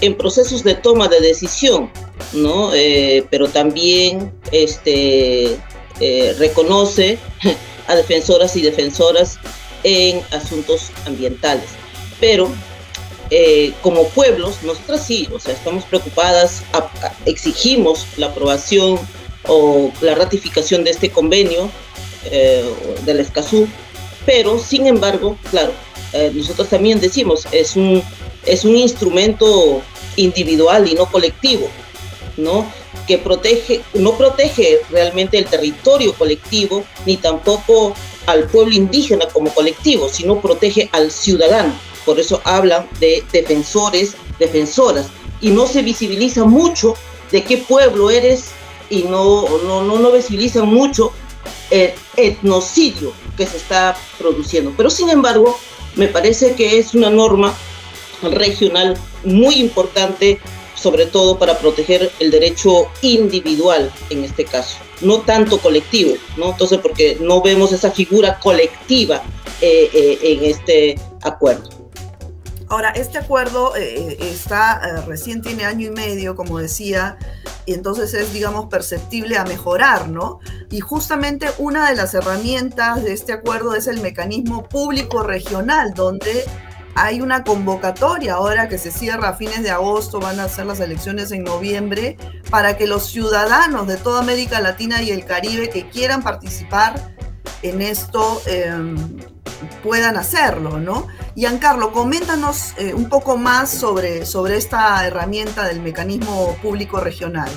en 0.00 0.16
procesos 0.16 0.64
de 0.64 0.74
toma 0.74 1.08
de 1.08 1.20
decisión, 1.20 1.90
¿no? 2.32 2.72
Eh, 2.74 3.24
pero 3.30 3.48
también 3.48 4.32
este, 4.52 5.56
eh, 6.00 6.34
reconoce 6.38 7.18
a 7.86 7.94
defensoras 7.94 8.56
y 8.56 8.62
defensoras 8.62 9.38
en 9.82 10.22
asuntos 10.30 10.90
ambientales. 11.06 11.66
Pero 12.20 12.50
eh, 13.30 13.72
como 13.82 14.08
pueblos, 14.08 14.62
nosotras 14.62 15.06
sí, 15.06 15.28
o 15.32 15.38
sea, 15.38 15.54
estamos 15.54 15.84
preocupadas, 15.84 16.62
exigimos 17.26 18.06
la 18.16 18.26
aprobación 18.26 18.98
o 19.46 19.92
la 20.00 20.14
ratificación 20.14 20.84
de 20.84 20.90
este 20.90 21.10
convenio 21.10 21.70
del 23.04 23.20
Escazú 23.20 23.68
pero 24.24 24.58
sin 24.58 24.86
embargo, 24.86 25.36
claro, 25.50 25.74
nosotros 26.32 26.70
también 26.70 26.98
decimos, 26.98 27.46
es 27.52 27.76
un, 27.76 28.02
es 28.46 28.64
un 28.64 28.74
instrumento 28.76 29.82
individual 30.16 30.88
y 30.88 30.94
no 30.94 31.04
colectivo, 31.04 31.68
¿no? 32.36 32.70
Que 33.06 33.18
protege, 33.18 33.82
no 33.94 34.16
protege 34.16 34.80
realmente 34.90 35.38
el 35.38 35.46
territorio 35.46 36.14
colectivo, 36.14 36.84
ni 37.06 37.16
tampoco 37.16 37.94
al 38.26 38.44
pueblo 38.44 38.74
indígena 38.74 39.26
como 39.28 39.52
colectivo, 39.52 40.08
sino 40.08 40.40
protege 40.40 40.88
al 40.92 41.10
ciudadano. 41.10 41.74
Por 42.04 42.18
eso 42.18 42.40
hablan 42.44 42.86
de 43.00 43.24
defensores, 43.32 44.14
defensoras, 44.38 45.06
y 45.40 45.50
no 45.50 45.66
se 45.66 45.82
visibiliza 45.82 46.44
mucho 46.44 46.94
de 47.30 47.42
qué 47.42 47.58
pueblo 47.58 48.10
eres 48.10 48.46
y 48.90 49.02
no, 49.02 49.46
no, 49.64 49.82
no, 49.82 49.98
no 49.98 50.12
visibilizan 50.12 50.66
mucho 50.66 51.12
el 51.70 51.92
etnocidio 52.16 53.12
que 53.36 53.46
se 53.46 53.56
está 53.56 53.96
produciendo. 54.18 54.72
Pero 54.76 54.90
sin 54.90 55.10
embargo, 55.10 55.58
me 55.96 56.08
parece 56.08 56.54
que 56.54 56.78
es 56.78 56.94
una 56.94 57.10
norma 57.10 57.54
regional 58.22 58.96
muy 59.24 59.56
importante, 59.56 60.40
sobre 60.84 61.06
todo 61.06 61.38
para 61.38 61.58
proteger 61.58 62.12
el 62.20 62.30
derecho 62.30 62.88
individual 63.00 63.90
en 64.10 64.22
este 64.22 64.44
caso, 64.44 64.76
no 65.00 65.22
tanto 65.22 65.56
colectivo, 65.56 66.14
¿no? 66.36 66.50
Entonces, 66.50 66.78
porque 66.78 67.16
no 67.22 67.40
vemos 67.40 67.72
esa 67.72 67.90
figura 67.90 68.38
colectiva 68.38 69.22
eh, 69.62 69.88
eh, 69.94 70.18
en 70.22 70.44
este 70.44 71.00
acuerdo. 71.22 71.70
Ahora, 72.68 72.90
este 72.90 73.16
acuerdo 73.16 73.74
eh, 73.76 74.18
está 74.20 75.02
recién 75.06 75.40
tiene 75.40 75.64
año 75.64 75.86
y 75.86 75.90
medio, 75.90 76.36
como 76.36 76.58
decía, 76.58 77.16
y 77.64 77.72
entonces 77.72 78.12
es, 78.12 78.34
digamos, 78.34 78.66
perceptible 78.66 79.38
a 79.38 79.44
mejorar, 79.44 80.10
¿no? 80.10 80.40
Y 80.70 80.80
justamente 80.80 81.48
una 81.56 81.88
de 81.88 81.96
las 81.96 82.12
herramientas 82.12 83.02
de 83.02 83.14
este 83.14 83.32
acuerdo 83.32 83.74
es 83.74 83.86
el 83.86 84.02
mecanismo 84.02 84.64
público 84.68 85.22
regional, 85.22 85.94
donde 85.94 86.44
hay 86.94 87.20
una 87.20 87.42
convocatoria 87.42 88.34
ahora 88.34 88.68
que 88.68 88.78
se 88.78 88.90
cierra 88.90 89.30
a 89.30 89.34
fines 89.34 89.62
de 89.62 89.70
agosto, 89.70 90.20
van 90.20 90.38
a 90.40 90.48
ser 90.48 90.66
las 90.66 90.80
elecciones 90.80 91.32
en 91.32 91.44
noviembre, 91.44 92.16
para 92.50 92.76
que 92.76 92.86
los 92.86 93.06
ciudadanos 93.06 93.86
de 93.86 93.96
toda 93.96 94.20
América 94.20 94.60
Latina 94.60 95.02
y 95.02 95.10
el 95.10 95.24
Caribe 95.24 95.68
que 95.70 95.88
quieran 95.88 96.22
participar 96.22 97.14
en 97.62 97.82
esto 97.82 98.40
em, 98.46 98.96
puedan 99.82 100.16
hacerlo, 100.16 100.78
¿no? 100.78 101.06
Giancarlo, 101.34 101.92
coméntanos 101.92 102.74
eh, 102.78 102.94
un 102.94 103.08
poco 103.08 103.36
más 103.36 103.70
sobre, 103.70 104.24
sobre 104.26 104.56
esta 104.56 105.04
herramienta 105.06 105.66
del 105.66 105.80
mecanismo 105.80 106.56
público 106.62 107.00
regional. 107.00 107.50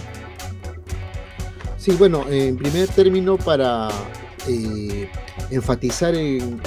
Sí, 1.77 1.91
bueno, 1.91 2.25
en 2.29 2.57
primer 2.57 2.87
término, 2.89 3.37
para 3.37 3.89
eh, 4.47 5.09
enfatizar 5.51 6.15
en, 6.15 6.61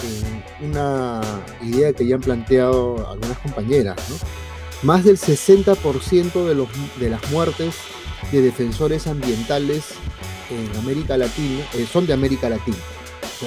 una 0.61 1.21
idea 1.63 1.93
que 1.93 2.07
ya 2.07 2.17
han 2.17 2.21
planteado 2.21 3.09
algunas 3.11 3.39
compañeras, 3.39 3.97
¿no? 4.09 4.17
Más 4.83 5.05
del 5.05 5.19
60% 5.19 6.47
de, 6.47 6.55
los, 6.55 6.69
de 6.99 7.11
las 7.11 7.31
muertes 7.31 7.75
de 8.33 8.41
defensores 8.41 9.07
ambientales 9.07 9.89
en 10.51 10.79
América 10.79 11.17
Latina 11.17 11.63
eh, 11.75 11.87
son 11.91 12.07
de 12.07 12.13
América 12.13 12.49
Latina. 12.49 12.79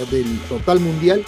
Del 0.10 0.40
total 0.50 0.80
mundial, 0.80 1.24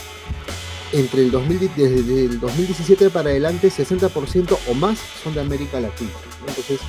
entre 0.92 1.22
el 1.22 1.32
desde 1.76 2.26
el 2.26 2.40
2017 2.40 3.10
para 3.10 3.30
adelante, 3.30 3.70
60% 3.70 4.58
o 4.68 4.74
más 4.74 4.98
son 5.24 5.36
de 5.36 5.42
América 5.42 5.80
Latina. 5.80 6.10
Entonces, 6.48 6.80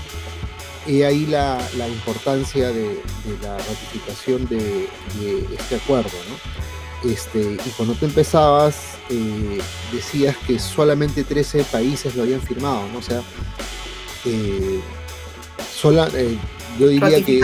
he 0.86 1.04
ahí 1.04 1.26
la, 1.26 1.58
importancia 1.88 2.68
de, 2.68 3.00
la 3.42 3.58
ratificación 3.58 4.46
de, 4.48 4.88
este 5.58 5.76
acuerdo. 5.76 6.10
Este, 7.04 7.40
y 7.40 7.70
cuando 7.76 7.94
tú 7.94 8.06
empezabas, 8.06 8.96
eh, 9.10 9.58
decías 9.92 10.36
que 10.46 10.58
solamente 10.58 11.24
13 11.24 11.64
países 11.64 12.14
lo 12.16 12.22
habían 12.22 12.40
firmado, 12.40 12.88
¿no? 12.92 12.98
O 12.98 13.02
sea, 13.02 13.22
eh, 14.24 14.80
sola, 15.74 16.08
eh, 16.14 16.36
yo 16.78 16.88
diría 16.88 17.22
que, 17.22 17.40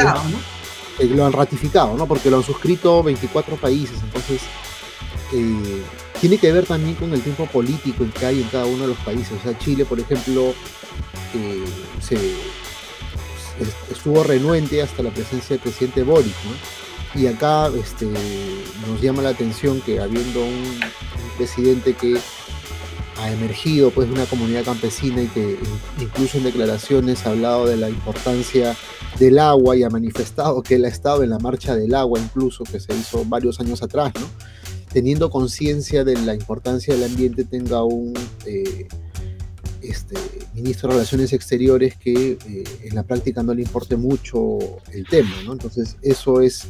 lo 1.08 1.26
han 1.26 1.32
ratificado, 1.32 1.96
¿no? 1.96 2.06
Porque 2.06 2.30
lo 2.30 2.38
han 2.38 2.42
suscrito 2.42 3.02
24 3.02 3.56
países, 3.56 3.98
entonces 4.02 4.40
tiene 6.22 6.38
que 6.38 6.52
ver 6.52 6.64
también 6.66 6.94
con 6.94 7.12
el 7.12 7.20
tiempo 7.20 7.46
político 7.46 8.06
que 8.16 8.26
hay 8.26 8.42
en 8.42 8.48
cada 8.48 8.64
uno 8.64 8.82
de 8.82 8.88
los 8.90 8.98
países. 8.98 9.32
O 9.32 9.42
sea, 9.42 9.58
Chile, 9.58 9.84
por 9.84 9.98
ejemplo, 9.98 10.54
eh, 11.34 11.64
se, 12.00 12.16
estuvo 13.90 14.22
renuente 14.22 14.80
hasta 14.82 15.02
la 15.02 15.10
presencia 15.10 15.56
del 15.56 15.58
presidente 15.58 16.04
Boric, 16.04 16.32
¿no? 16.44 16.52
Y 17.14 17.26
acá 17.26 17.68
este, 17.68 18.06
nos 18.86 19.00
llama 19.00 19.22
la 19.22 19.30
atención 19.30 19.80
que 19.80 20.00
habiendo 20.00 20.42
un, 20.42 20.80
presidente 21.36 21.94
que 21.94 22.18
ha 23.18 23.30
emergido 23.30 23.90
pues 23.90 24.06
de 24.06 24.14
una 24.14 24.26
comunidad 24.26 24.64
campesina 24.64 25.22
y 25.22 25.26
que 25.28 25.58
incluso 25.98 26.38
en 26.38 26.44
declaraciones 26.44 27.26
ha 27.26 27.30
hablado 27.30 27.66
de 27.66 27.76
la 27.76 27.88
importancia 27.88 28.76
del 29.18 29.38
agua 29.38 29.76
y 29.76 29.82
ha 29.82 29.88
manifestado 29.88 30.62
que 30.62 30.74
él 30.74 30.84
ha 30.84 30.88
estado 30.88 31.22
en 31.22 31.30
la 31.30 31.38
marcha 31.38 31.74
del 31.74 31.94
agua 31.94 32.20
incluso 32.20 32.64
que 32.64 32.80
se 32.80 32.94
hizo 32.94 33.24
varios 33.24 33.60
años 33.60 33.82
atrás, 33.82 34.12
¿no? 34.20 34.26
teniendo 34.92 35.30
conciencia 35.30 36.04
de 36.04 36.16
la 36.16 36.34
importancia 36.34 36.94
del 36.94 37.04
ambiente, 37.04 37.44
tenga 37.44 37.82
un 37.82 38.12
eh, 38.46 38.86
este, 39.92 40.16
ministro 40.54 40.88
de 40.88 40.94
Relaciones 40.94 41.32
Exteriores 41.34 41.96
que 41.96 42.32
eh, 42.32 42.64
en 42.84 42.94
la 42.94 43.02
práctica 43.02 43.42
no 43.42 43.52
le 43.52 43.62
importe 43.62 43.96
mucho 43.96 44.58
el 44.90 45.06
tema, 45.06 45.30
¿no? 45.44 45.52
Entonces 45.52 45.96
eso 46.02 46.40
es 46.40 46.68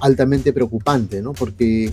altamente 0.00 0.52
preocupante, 0.52 1.22
¿no? 1.22 1.32
Porque 1.32 1.90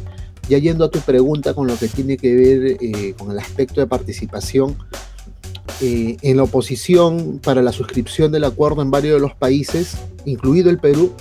ya 0.50 0.58
yendo 0.58 0.84
a 0.84 0.92
tu 0.92 1.00
pregunta 1.00 1.54
con 1.54 1.66
lo 1.66 1.78
que 1.78 1.88
tiene 1.88 2.18
que 2.18 2.36
ver 2.36 2.78
eh, 2.82 3.14
con 3.18 3.32
el 3.32 3.40
aspecto 3.40 3.80
de 3.80 3.88
participación, 3.88 4.76
en 5.82 6.38
la 6.38 6.44
oposición 6.44 7.40
para 7.44 7.62
la 7.62 7.72
suscripción 7.72 8.32
del 8.32 8.44
acuerdo 8.44 8.82
en 8.82 8.92
varios 8.92 9.16
de 9.16 9.20
los 9.20 9.36
países, 9.36 9.98
incluido 10.26 10.70
el 10.70 10.80
Perú, 10.80 11.12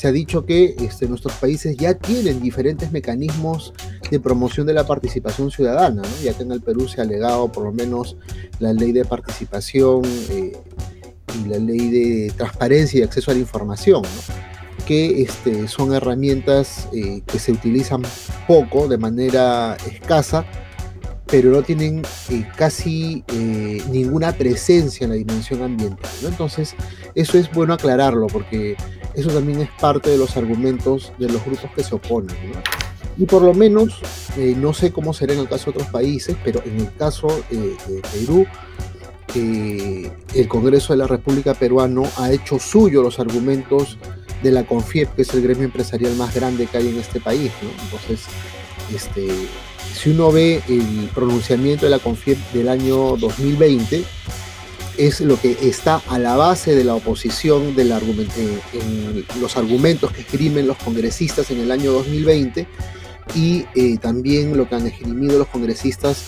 se 0.00 0.08
ha 0.08 0.12
dicho 0.12 0.46
que 0.46 0.76
este, 0.80 1.06
nuestros 1.08 1.34
países 1.34 1.76
ya 1.76 1.92
tienen 1.92 2.40
diferentes 2.40 2.90
mecanismos 2.90 3.74
de 4.10 4.18
promoción 4.18 4.66
de 4.66 4.72
la 4.72 4.86
participación 4.86 5.50
ciudadana, 5.50 6.00
ya 6.24 6.32
que 6.32 6.42
en 6.42 6.52
el 6.52 6.62
Perú 6.62 6.88
se 6.88 7.02
ha 7.02 7.04
alegado 7.04 7.52
por 7.52 7.64
lo 7.64 7.72
menos 7.72 8.16
la 8.60 8.72
ley 8.72 8.92
de 8.92 9.04
participación 9.04 10.00
eh, 10.30 10.56
y 11.38 11.48
la 11.48 11.58
ley 11.58 11.90
de 11.90 12.32
transparencia 12.34 13.00
y 13.00 13.02
acceso 13.02 13.30
a 13.30 13.34
la 13.34 13.40
información, 13.40 14.02
que 14.86 15.20
este, 15.20 15.68
son 15.68 15.92
herramientas 15.92 16.88
eh, 16.94 17.20
que 17.26 17.38
se 17.38 17.52
utilizan 17.52 18.00
poco, 18.48 18.88
de 18.88 18.96
manera 18.96 19.76
escasa, 19.86 20.46
pero 21.30 21.50
no 21.50 21.62
tienen 21.62 22.02
eh, 22.28 22.46
casi 22.56 23.22
eh, 23.28 23.82
ninguna 23.90 24.32
presencia 24.32 25.04
en 25.04 25.10
la 25.10 25.16
dimensión 25.16 25.62
ambiental. 25.62 26.10
Entonces, 26.24 26.74
eso 27.14 27.38
es 27.38 27.50
bueno 27.52 27.74
aclararlo, 27.74 28.26
porque 28.26 28.76
eso 29.14 29.30
también 29.30 29.60
es 29.60 29.70
parte 29.80 30.10
de 30.10 30.18
los 30.18 30.36
argumentos 30.36 31.12
de 31.18 31.28
los 31.28 31.44
grupos 31.44 31.70
que 31.74 31.84
se 31.84 31.94
oponen. 31.94 32.36
Y 33.16 33.26
por 33.26 33.42
lo 33.42 33.54
menos, 33.54 34.00
eh, 34.36 34.54
no 34.56 34.74
sé 34.74 34.92
cómo 34.92 35.12
será 35.12 35.34
en 35.34 35.40
el 35.40 35.48
caso 35.48 35.66
de 35.66 35.78
otros 35.78 35.88
países, 35.92 36.36
pero 36.42 36.62
en 36.64 36.80
el 36.80 36.94
caso 36.94 37.28
de 37.50 37.76
Perú, 38.12 38.46
el 39.34 40.48
Congreso 40.48 40.92
de 40.92 40.96
la 40.96 41.06
República 41.06 41.54
Peruano 41.54 42.02
ha 42.16 42.32
hecho 42.32 42.58
suyo 42.58 43.02
los 43.02 43.20
argumentos 43.20 43.98
de 44.42 44.50
la 44.50 44.64
CONFIEP, 44.64 45.14
que 45.14 45.22
es 45.22 45.32
el 45.34 45.42
gremio 45.42 45.64
empresarial 45.64 46.16
más 46.16 46.34
grande 46.34 46.66
que 46.66 46.78
hay 46.78 46.88
en 46.88 46.98
este 46.98 47.20
país. 47.20 47.52
Entonces, 47.84 48.22
este, 48.92 49.28
si 49.94 50.10
uno 50.10 50.32
ve 50.32 50.62
el 50.68 51.10
pronunciamiento 51.14 51.86
de 51.86 51.90
la 51.90 51.98
CONFIEP 51.98 52.38
del 52.52 52.68
año 52.68 53.16
2020, 53.16 54.04
es 54.98 55.20
lo 55.20 55.40
que 55.40 55.56
está 55.62 56.02
a 56.08 56.18
la 56.18 56.36
base 56.36 56.74
de 56.74 56.84
la 56.84 56.94
oposición 56.94 57.74
del 57.74 57.92
en 57.92 59.24
los 59.40 59.56
argumentos 59.56 60.12
que 60.12 60.20
escriben 60.22 60.66
los 60.66 60.76
congresistas 60.76 61.50
en 61.50 61.60
el 61.60 61.70
año 61.70 61.92
2020 61.92 62.66
y 63.34 63.64
eh, 63.74 63.96
también 63.98 64.56
lo 64.56 64.68
que 64.68 64.74
han 64.74 64.86
esgrimido 64.86 65.38
los 65.38 65.48
congresistas 65.48 66.26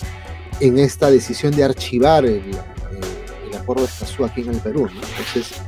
en 0.59 0.79
esta 0.79 1.11
decisión 1.11 1.55
de 1.55 1.63
archivar 1.63 2.25
el, 2.25 2.37
eh, 2.37 3.57
acuerdo 3.59 3.83
de 3.83 3.89
Escazú 3.89 4.25
aquí 4.25 4.41
en 4.41 4.49
el 4.49 4.59
Perú. 4.59 4.89
Entonces, 4.89 5.61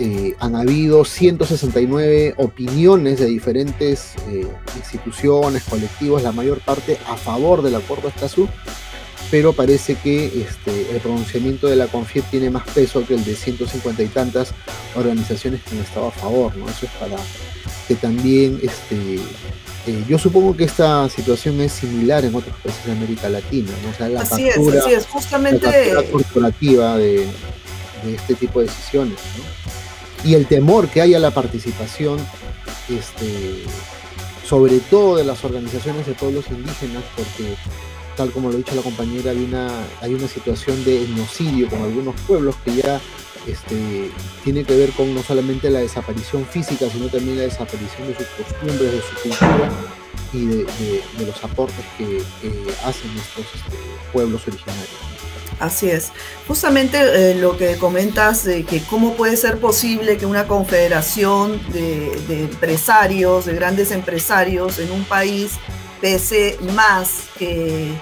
eh, 0.00 0.36
han 0.38 0.54
habido 0.54 1.04
169 1.04 2.34
opiniones 2.36 3.18
de 3.18 3.26
diferentes 3.26 4.14
eh, 4.28 4.46
instituciones, 4.76 5.64
colectivos, 5.64 6.22
la 6.22 6.30
mayor 6.30 6.60
parte 6.60 6.98
a 7.08 7.16
favor 7.16 7.62
del 7.62 7.74
acuerdo 7.74 8.08
Escazú, 8.08 8.48
pero 9.30 9.52
parece 9.52 9.96
que 9.96 10.26
este, 10.26 10.90
el 10.92 11.00
pronunciamiento 11.00 11.66
de 11.66 11.76
la 11.76 11.88
CONFIEP 11.88 12.24
tiene 12.30 12.48
más 12.48 12.66
peso 12.68 13.04
que 13.06 13.14
el 13.14 13.24
de 13.24 13.34
150 13.34 14.02
y 14.02 14.06
tantas 14.06 14.52
organizaciones 14.94 15.62
que 15.62 15.74
han 15.74 15.82
estado 15.82 16.06
a 16.06 16.12
favor, 16.12 16.56
¿no? 16.56 16.68
Eso 16.68 16.86
es 16.86 16.92
para 16.92 17.16
que 17.88 17.94
también, 17.96 18.60
este, 18.62 19.16
eh, 19.86 20.04
yo 20.08 20.16
supongo 20.16 20.56
que 20.56 20.64
esta 20.64 21.08
situación 21.08 21.60
es 21.60 21.72
similar 21.72 22.24
en 22.24 22.34
otros 22.34 22.54
países 22.62 22.86
de 22.86 22.92
América 22.92 23.28
Latina, 23.28 23.72
¿no? 23.82 23.90
O 23.90 23.94
sea, 23.94 24.08
la 24.08 24.20
así 24.20 24.48
es, 24.48 24.56
así 24.56 24.92
es, 24.92 25.06
justamente... 25.06 25.92
La 25.92 26.04
corporativa 26.04 26.96
de, 26.96 27.26
de 28.04 28.14
este 28.14 28.34
tipo 28.34 28.60
de 28.60 28.66
decisiones, 28.66 29.18
¿no? 29.36 29.57
Y 30.24 30.34
el 30.34 30.46
temor 30.46 30.88
que 30.88 31.00
hay 31.00 31.14
a 31.14 31.18
la 31.18 31.30
participación, 31.30 32.18
este, 32.88 33.62
sobre 34.46 34.78
todo 34.80 35.16
de 35.16 35.24
las 35.24 35.44
organizaciones 35.44 36.06
de 36.06 36.14
pueblos 36.14 36.46
indígenas, 36.50 37.04
porque 37.16 37.54
tal 38.16 38.30
como 38.32 38.48
lo 38.48 38.54
ha 38.54 38.58
dicho 38.58 38.74
la 38.74 38.82
compañera, 38.82 39.30
hay 39.30 39.44
una, 39.44 39.70
hay 40.00 40.14
una 40.14 40.26
situación 40.26 40.84
de 40.84 41.06
genocidio 41.06 41.68
con 41.68 41.82
algunos 41.82 42.14
pueblos 42.22 42.56
que 42.64 42.74
ya 42.74 43.00
este, 43.46 44.10
tiene 44.44 44.64
que 44.64 44.76
ver 44.76 44.90
con 44.90 45.14
no 45.14 45.22
solamente 45.22 45.70
la 45.70 45.80
desaparición 45.80 46.44
física, 46.44 46.86
sino 46.90 47.08
también 47.08 47.38
la 47.38 47.44
desaparición 47.44 48.08
de 48.08 48.16
sus 48.16 48.26
costumbres, 48.26 48.92
de 48.92 49.00
su 49.00 49.22
cultura 49.22 49.70
y 50.32 50.46
de, 50.46 51.26
los 51.26 51.44
aportes 51.44 51.84
que, 51.96 52.22
hacen 52.84 53.10
estos 53.16 53.46
este, 53.54 53.76
pueblos 54.12 54.46
originarios. 54.46 55.17
Así 55.60 55.90
es. 55.90 56.12
Justamente 56.46 56.98
eh, 56.98 57.34
lo 57.34 57.56
que 57.56 57.76
comentas 57.76 58.44
de 58.44 58.64
que 58.64 58.80
cómo 58.82 59.14
puede 59.14 59.36
ser 59.36 59.58
posible 59.58 60.16
que 60.16 60.26
una 60.26 60.46
confederación 60.46 61.60
de, 61.72 62.42
empresarios, 62.44 63.46
de 63.46 63.54
grandes 63.54 63.90
empresarios 63.90 64.78
en 64.78 64.92
un 64.92 65.04
país 65.04 65.52
pese 66.00 66.56
más 66.74 67.24
que, 67.38 67.92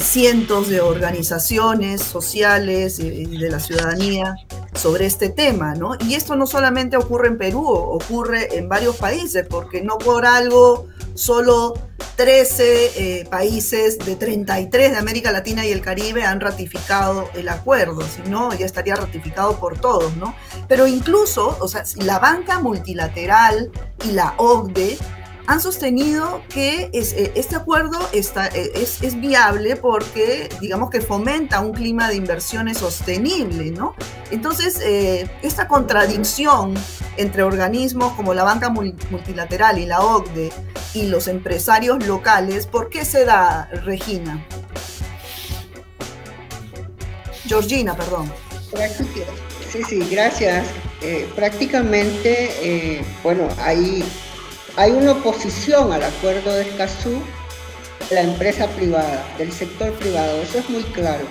cientos 0.00 0.68
de 0.68 0.80
organizaciones 0.80 2.00
sociales 2.00 3.00
y 3.00 3.24
de 3.24 3.50
la 3.50 3.58
ciudadanía 3.58 4.36
sobre 4.74 5.06
este 5.06 5.28
tema, 5.28 5.74
¿no? 5.74 5.96
Y 6.00 6.14
esto 6.14 6.36
no 6.36 6.46
solamente 6.46 6.96
ocurre 6.96 7.28
en 7.28 7.38
Perú, 7.38 7.66
ocurre 7.66 8.56
en 8.56 8.68
varios 8.68 8.96
países, 8.96 9.46
porque 9.48 9.82
no 9.82 9.98
por 9.98 10.26
algo 10.26 10.86
solo 11.14 11.74
13 12.16 13.20
eh, 13.20 13.24
países 13.30 13.98
de 13.98 14.14
33 14.16 14.92
de 14.92 14.96
América 14.98 15.32
Latina 15.32 15.66
y 15.66 15.72
el 15.72 15.80
Caribe 15.80 16.24
han 16.24 16.40
ratificado 16.40 17.28
el 17.34 17.48
acuerdo, 17.48 18.02
si 18.02 18.28
no, 18.28 18.52
ya 18.54 18.66
estaría 18.66 18.94
ratificado 18.94 19.58
por 19.58 19.78
todos, 19.78 20.16
¿no? 20.16 20.34
Pero 20.68 20.86
incluso, 20.86 21.56
o 21.60 21.68
sea, 21.68 21.84
la 21.96 22.18
banca 22.18 22.58
multilateral 22.58 23.70
y 24.04 24.12
la 24.12 24.34
OCDE 24.36 24.98
han 25.50 25.60
sostenido 25.60 26.44
que 26.48 26.90
eh, 26.92 27.32
este 27.34 27.56
acuerdo 27.56 27.98
está, 28.12 28.46
eh, 28.54 28.70
es, 28.72 29.20
viable 29.20 29.74
porque, 29.74 30.48
digamos 30.60 30.90
que 30.90 31.00
fomenta 31.00 31.58
un 31.58 31.72
clima 31.72 32.08
de 32.08 32.14
inversiones 32.14 32.78
sostenible, 32.78 33.72
¿no? 33.72 33.96
Entonces, 34.30 34.80
eh, 34.80 35.28
esta 35.42 35.66
contradicción 35.66 36.74
entre 37.16 37.42
organismos 37.42 38.12
como 38.12 38.32
la 38.32 38.44
Banca 38.44 38.70
Multilateral 38.70 39.80
y 39.80 39.86
la 39.86 40.02
OCDE 40.02 40.52
y 40.94 41.08
los 41.08 41.26
empresarios 41.26 42.06
locales, 42.06 42.68
¿por 42.68 42.88
qué 42.88 43.04
se 43.04 43.24
da, 43.24 43.68
Regina? 43.84 44.46
Georgina, 47.44 47.96
perdón. 47.96 48.32
Sí, 49.72 49.82
sí, 49.82 49.98
gracias. 50.08 50.68
prácticamente, 51.34 53.04
bueno, 53.24 53.48
hay 53.58 54.04
hay 54.76 54.92
una 54.92 55.12
oposición 55.12 55.92
al 55.92 56.02
acuerdo 56.02 56.52
de 56.52 56.62
Escazú 56.62 57.22
la 58.10 58.22
empresa 58.22 58.66
privada, 58.68 59.24
del 59.38 59.52
sector 59.52 59.92
privado, 59.94 60.42
eso 60.42 60.58
es 60.58 60.68
muy 60.68 60.82
claro, 60.82 61.24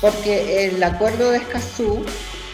porque 0.00 0.66
el 0.66 0.82
acuerdo 0.82 1.30
de 1.30 1.38
Escazú 1.38 2.04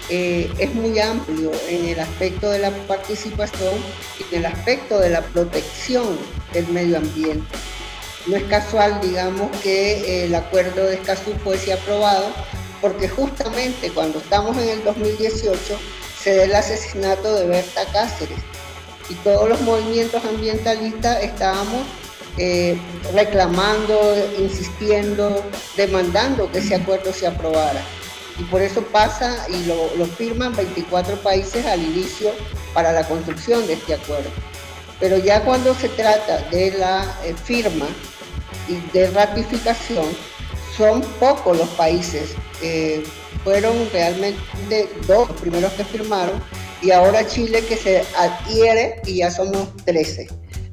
eh, 0.08 0.50
es 0.58 0.74
muy 0.74 0.98
amplio 0.98 1.52
en 1.68 1.88
el 1.88 2.00
aspecto 2.00 2.50
de 2.50 2.58
la 2.58 2.70
participación 2.88 3.74
y 4.18 4.34
en 4.34 4.40
el 4.40 4.46
aspecto 4.46 4.98
de 4.98 5.10
la 5.10 5.20
protección 5.22 6.18
del 6.52 6.66
medio 6.68 6.98
ambiente. 6.98 7.56
No 8.26 8.36
es 8.36 8.44
casual, 8.44 9.00
digamos, 9.00 9.50
que 9.62 10.24
el 10.24 10.34
acuerdo 10.34 10.84
de 10.84 10.94
Escazú 10.94 11.32
fuese 11.44 11.72
aprobado, 11.72 12.32
porque 12.80 13.08
justamente 13.08 13.90
cuando 13.90 14.18
estamos 14.18 14.56
en 14.58 14.70
el 14.70 14.84
2018 14.84 15.78
se 16.20 16.36
da 16.36 16.44
el 16.44 16.54
asesinato 16.54 17.34
de 17.36 17.46
Berta 17.46 17.84
Cáceres, 17.92 18.38
y 19.08 19.14
todos 19.16 19.48
los 19.48 19.60
movimientos 19.62 20.24
ambientalistas 20.24 21.22
estábamos 21.22 21.82
eh, 22.38 22.78
reclamando, 23.12 24.16
insistiendo, 24.38 25.44
demandando 25.76 26.50
que 26.50 26.58
ese 26.58 26.74
acuerdo 26.74 27.12
se 27.12 27.26
aprobara. 27.26 27.82
Y 28.38 28.44
por 28.44 28.62
eso 28.62 28.82
pasa 28.86 29.46
y 29.50 29.64
lo, 29.66 30.06
firman 30.06 30.56
24 30.56 31.16
países 31.16 31.66
al 31.66 31.82
inicio 31.82 32.32
para 32.72 32.92
la 32.92 33.06
construcción 33.06 33.66
de 33.66 33.74
este 33.74 33.94
acuerdo. 33.94 34.30
Pero 34.98 35.18
ya 35.18 35.44
cuando 35.44 35.74
se 35.74 35.90
trata 35.90 36.38
de 36.50 36.70
la 36.72 37.04
eh, 37.24 37.34
firma 37.34 37.86
y 38.68 38.76
de 38.96 39.10
ratificación, 39.10 40.06
son 40.76 41.02
pocos 41.20 41.58
los 41.58 41.68
países. 41.70 42.34
Eh, 42.62 43.04
fueron 43.44 43.74
realmente 43.92 44.88
dos 45.06 45.28
los 45.28 45.40
primeros 45.40 45.72
que 45.72 45.84
firmaron 45.84 46.40
y 46.82 46.90
ahora 46.90 47.26
Chile 47.26 47.64
que 47.68 47.76
se 47.76 48.02
adhiere 48.16 49.00
y 49.06 49.18
ya 49.18 49.30
somos 49.30 49.76
13 49.84 50.28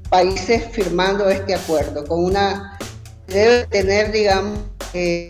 países 0.09 0.63
firmando 0.71 1.29
este 1.29 1.53
acuerdo, 1.53 2.03
con 2.05 2.25
una, 2.25 2.77
debe 3.27 3.65
tener, 3.67 4.11
digamos, 4.11 4.59
eh, 4.93 5.29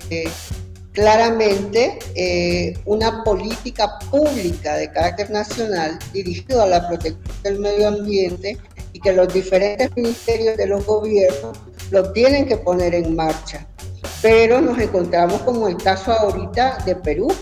claramente 0.94 2.00
eh, 2.16 2.78
una 2.86 3.24
política 3.24 4.00
pública 4.10 4.76
de 4.76 4.92
carácter 4.92 5.30
nacional 5.30 6.00
dirigida 6.14 6.64
a 6.64 6.68
la 6.68 6.88
protección 6.88 7.44
del 7.44 7.60
medio 7.60 7.90
ambiente 7.90 8.58
y 8.94 9.00
que 9.00 9.14
los 9.14 9.32
diferentes 9.34 9.96
ministerios 9.96 10.58
de 10.58 10.68
los 10.68 10.86
gobiernos 10.86 11.58
lo 11.92 12.12
tienen 12.14 12.48
que 12.48 12.58
poner 12.58 12.96
en 12.96 13.16
marcha. 13.16 13.68
Pero 14.22 14.62
nos 14.62 14.80
encontramos 14.80 15.42
como 15.42 15.68
el 15.68 15.78
caso 15.78 16.12
ahorita 16.12 16.80
de 16.86 16.96
Perú, 16.96 17.34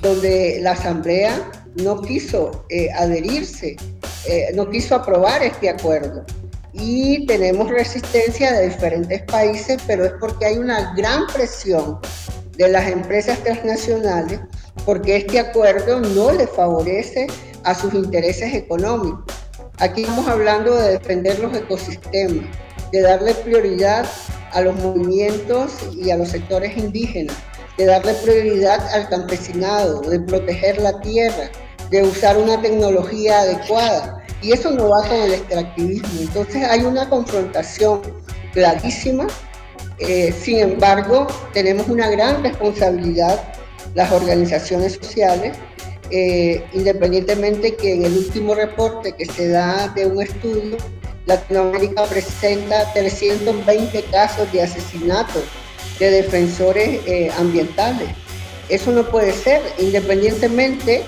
donde 0.00 0.58
la 0.62 0.72
Asamblea 0.72 1.50
no 1.76 2.00
quiso 2.02 2.64
eh, 2.68 2.90
adherirse, 2.92 3.76
eh, 4.26 4.50
no 4.54 4.68
quiso 4.70 4.94
aprobar 4.94 5.42
este 5.42 5.68
acuerdo. 5.68 6.24
Y 6.72 7.26
tenemos 7.26 7.68
resistencia 7.70 8.52
de 8.52 8.68
diferentes 8.68 9.22
países, 9.22 9.78
pero 9.86 10.04
es 10.04 10.12
porque 10.20 10.46
hay 10.46 10.58
una 10.58 10.94
gran 10.94 11.26
presión 11.26 11.98
de 12.56 12.68
las 12.68 12.88
empresas 12.88 13.38
transnacionales, 13.40 14.40
porque 14.84 15.16
este 15.16 15.38
acuerdo 15.38 16.00
no 16.00 16.32
le 16.32 16.46
favorece 16.46 17.26
a 17.64 17.74
sus 17.74 17.94
intereses 17.94 18.54
económicos. 18.54 19.24
Aquí 19.78 20.02
estamos 20.02 20.26
hablando 20.26 20.74
de 20.74 20.92
defender 20.92 21.38
los 21.38 21.56
ecosistemas, 21.56 22.46
de 22.90 23.00
darle 23.00 23.34
prioridad 23.34 24.06
a 24.52 24.60
los 24.60 24.74
movimientos 24.76 25.72
y 25.92 26.10
a 26.10 26.16
los 26.16 26.30
sectores 26.30 26.76
indígenas, 26.76 27.36
de 27.78 27.86
darle 27.86 28.12
prioridad 28.14 28.86
al 28.92 29.08
campesinado, 29.08 30.00
de 30.02 30.20
proteger 30.20 30.82
la 30.82 31.00
tierra, 31.00 31.48
de 31.90 32.02
usar 32.02 32.36
una 32.36 32.60
tecnología 32.60 33.40
adecuada. 33.40 34.22
Y 34.42 34.52
eso 34.52 34.70
no 34.72 34.90
va 34.90 35.08
con 35.08 35.16
el 35.16 35.34
extractivismo. 35.34 36.20
Entonces 36.20 36.64
hay 36.64 36.80
una 36.82 37.08
confrontación 37.08 38.02
clarísima 38.52 39.26
Eh, 40.00 40.32
sin 40.32 40.58
embargo, 40.58 41.26
tenemos 41.52 41.88
una 41.88 42.08
gran 42.08 42.40
responsabilidad 42.44 43.36
las 43.96 44.12
organizaciones 44.12 44.92
sociales, 44.92 45.56
eh, 46.10 46.64
independientemente 46.72 47.74
que 47.74 47.94
en 47.94 48.04
el 48.04 48.16
último 48.16 48.54
reporte 48.54 49.12
que 49.18 49.26
se 49.26 49.48
da 49.48 49.88
de 49.96 50.06
un 50.06 50.22
estudio, 50.22 50.76
Latinoamérica 51.26 52.04
presenta 52.04 52.92
320 52.92 54.02
casos 54.04 54.50
de 54.52 54.62
asesinato 54.62 55.40
de 55.98 56.10
defensores 56.10 57.00
eh, 57.06 57.30
ambientales. 57.38 58.08
Eso 58.68 58.92
no 58.92 59.08
puede 59.08 59.32
ser, 59.32 59.62
independientemente 59.78 61.02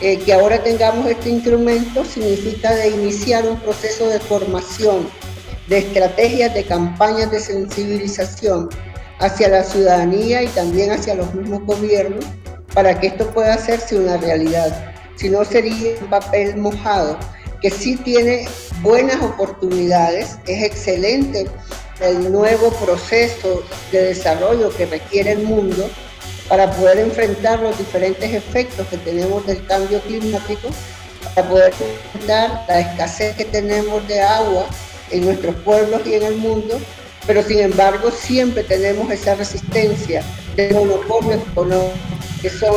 eh, 0.00 0.18
que 0.18 0.32
ahora 0.32 0.62
tengamos 0.62 1.06
este 1.08 1.28
instrumento, 1.28 2.04
significa 2.04 2.74
de 2.74 2.88
iniciar 2.88 3.46
un 3.46 3.58
proceso 3.60 4.08
de 4.08 4.20
formación, 4.20 5.08
de 5.68 5.78
estrategias, 5.78 6.54
de 6.54 6.64
campañas 6.64 7.30
de 7.30 7.40
sensibilización 7.40 8.68
hacia 9.18 9.48
la 9.48 9.62
ciudadanía 9.62 10.42
y 10.42 10.46
también 10.48 10.92
hacia 10.92 11.14
los 11.14 11.34
mismos 11.34 11.64
gobiernos 11.66 12.24
para 12.74 12.98
que 12.98 13.08
esto 13.08 13.28
pueda 13.30 13.54
hacerse 13.54 13.98
una 13.98 14.16
realidad. 14.16 14.94
Si 15.16 15.28
no 15.28 15.44
sería 15.44 15.92
un 16.00 16.08
papel 16.08 16.56
mojado, 16.56 17.18
que 17.60 17.70
sí 17.70 17.96
tiene 17.96 18.48
buenas 18.80 19.22
oportunidades, 19.22 20.38
es 20.46 20.62
excelente 20.62 21.46
el 22.00 22.32
nuevo 22.32 22.70
proceso 22.72 23.62
de 23.92 24.02
desarrollo 24.02 24.70
que 24.76 24.86
requiere 24.86 25.32
el 25.32 25.42
mundo 25.42 25.88
para 26.48 26.70
poder 26.72 26.98
enfrentar 26.98 27.60
los 27.60 27.76
diferentes 27.78 28.32
efectos 28.32 28.86
que 28.88 28.96
tenemos 28.98 29.46
del 29.46 29.64
cambio 29.66 30.00
climático, 30.00 30.68
para 31.34 31.48
poder 31.48 31.72
enfrentar 31.72 32.64
la 32.68 32.80
escasez 32.80 33.36
que 33.36 33.44
tenemos 33.44 34.06
de 34.08 34.20
agua 34.20 34.66
en 35.10 35.24
nuestros 35.24 35.54
pueblos 35.56 36.00
y 36.06 36.14
en 36.14 36.24
el 36.24 36.36
mundo, 36.36 36.80
pero 37.26 37.42
sin 37.42 37.60
embargo 37.60 38.10
siempre 38.10 38.64
tenemos 38.64 39.10
esa 39.12 39.34
resistencia 39.34 40.24
de 40.56 40.72
monopolios 40.72 41.40
que 42.42 42.50
son 42.50 42.74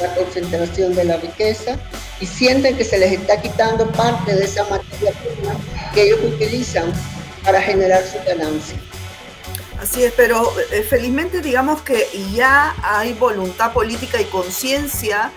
la 0.00 0.14
concentración 0.14 0.94
de 0.94 1.04
la 1.04 1.16
riqueza 1.18 1.76
y 2.20 2.26
sienten 2.26 2.76
que 2.76 2.84
se 2.84 2.98
les 2.98 3.12
está 3.12 3.40
quitando 3.40 3.86
parte 3.92 4.34
de 4.34 4.44
esa 4.44 4.62
materia 4.64 5.12
prima 5.12 5.54
que 5.92 6.04
ellos 6.04 6.20
utilizan 6.24 6.92
para 7.44 7.60
generar 7.60 8.02
su 8.04 8.18
ganancia. 8.26 8.78
Así 9.80 10.04
es, 10.04 10.12
pero 10.12 10.52
eh, 10.70 10.82
felizmente 10.88 11.40
digamos 11.40 11.82
que 11.82 12.06
ya 12.32 12.74
hay 12.82 13.14
voluntad 13.14 13.72
política 13.72 14.20
y 14.20 14.24
conciencia 14.26 15.32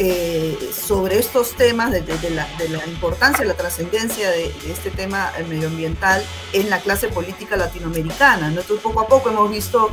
eh, 0.00 0.56
sobre 0.72 1.18
estos 1.18 1.56
temas, 1.56 1.90
de, 1.90 2.02
la, 2.30 2.46
importancia, 2.86 3.44
la 3.44 3.54
trascendencia 3.54 4.30
de, 4.30 4.54
este 4.70 4.92
tema 4.92 5.32
medioambiental 5.48 6.24
en 6.52 6.70
la 6.70 6.78
clase 6.78 7.08
política 7.08 7.56
latinoamericana. 7.56 8.46
Entonces, 8.46 8.78
poco 8.80 9.00
a 9.00 9.08
poco 9.08 9.30
hemos 9.30 9.50
visto 9.50 9.90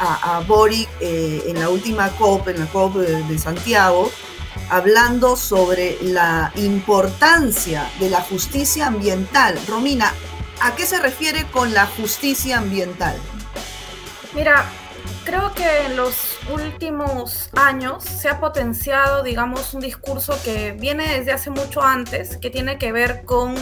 a, 0.00 0.42
Boric 0.46 0.88
eh, 1.00 1.44
en 1.46 1.60
la 1.60 1.68
última 1.68 2.08
COP, 2.16 2.48
en 2.48 2.60
la 2.60 2.66
COP 2.66 2.96
de, 2.96 3.38
Santiago, 3.38 4.10
hablando 4.70 5.36
sobre 5.36 5.98
la 6.00 6.50
importancia 6.56 7.90
de 8.00 8.08
la 8.08 8.22
justicia 8.22 8.86
ambiental. 8.86 9.60
Romina, 9.68 10.14
¿a 10.64 10.74
qué 10.74 10.86
se 10.86 10.98
refiere 10.98 11.44
con 11.50 11.74
la 11.74 11.84
justicia 11.86 12.56
ambiental? 12.56 13.14
Mira, 14.34 14.64
creo 15.24 15.52
que 15.54 15.84
en 15.84 15.96
los 15.96 16.38
últimos 16.50 17.50
años 17.54 18.02
se 18.02 18.30
ha 18.30 18.40
potenciado, 18.40 19.22
digamos, 19.22 19.74
un 19.74 19.82
discurso 19.82 20.34
que 20.42 20.72
viene 20.72 21.18
desde 21.18 21.32
hace 21.32 21.50
mucho 21.50 21.82
antes, 21.82 22.38
que 22.38 22.48
tiene 22.48 22.78
que 22.78 22.92
ver 22.92 23.26
con 23.26 23.54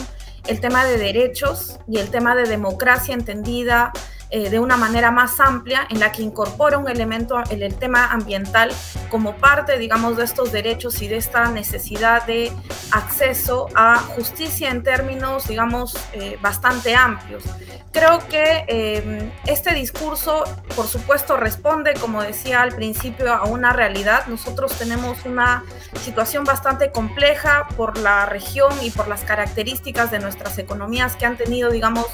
el 0.47 0.61
tema 0.61 0.85
de 0.85 0.97
derechos 0.97 1.77
y 1.89 1.97
el 1.97 2.09
tema 2.09 2.35
de 2.35 2.45
democracia 2.45 3.13
entendida 3.13 3.91
eh, 4.35 4.49
de 4.49 4.57
una 4.57 4.77
manera 4.77 5.11
más 5.11 5.39
amplia 5.39 5.85
en 5.91 5.99
la 5.99 6.11
que 6.11 6.23
incorpora 6.23 6.79
un 6.79 6.89
elemento, 6.89 7.39
el, 7.51 7.61
el, 7.61 7.75
tema 7.75 8.11
ambiental, 8.11 8.71
como 9.11 9.35
parte, 9.35 9.77
digamos, 9.77 10.17
de 10.17 10.23
estos 10.23 10.51
derechos 10.51 11.03
y 11.03 11.07
de 11.07 11.17
esta 11.17 11.51
necesidad 11.51 12.25
de 12.25 12.51
acceso 12.89 13.67
a 13.75 13.99
justicia 13.99 14.71
en 14.71 14.81
términos, 14.81 15.47
digamos, 15.47 15.95
eh, 16.13 16.39
bastante 16.41 16.95
amplios. 16.95 17.43
Creo 17.91 18.27
que 18.27 18.65
eh, 18.67 19.31
este 19.45 19.75
discurso, 19.75 20.43
por 20.75 20.87
supuesto, 20.87 21.37
responde, 21.37 21.93
como 21.93 22.23
decía 22.23 22.63
al 22.63 22.73
principio, 22.73 23.31
a 23.31 23.43
una 23.43 23.71
realidad. 23.71 24.25
Nosotros 24.25 24.75
tenemos 24.79 25.25
una 25.25 25.63
situación 26.01 26.43
bastante 26.43 26.89
compleja 26.91 27.67
por 27.77 27.99
la 27.99 28.25
región 28.25 28.71
y 28.81 28.89
por 28.89 29.07
las 29.07 29.21
características 29.21 30.09
de 30.09 30.17
nuestras 30.17 30.57
economías 30.57 31.15
que 31.15 31.27
han 31.27 31.37
tenido, 31.37 31.69
digamos, 31.69 32.07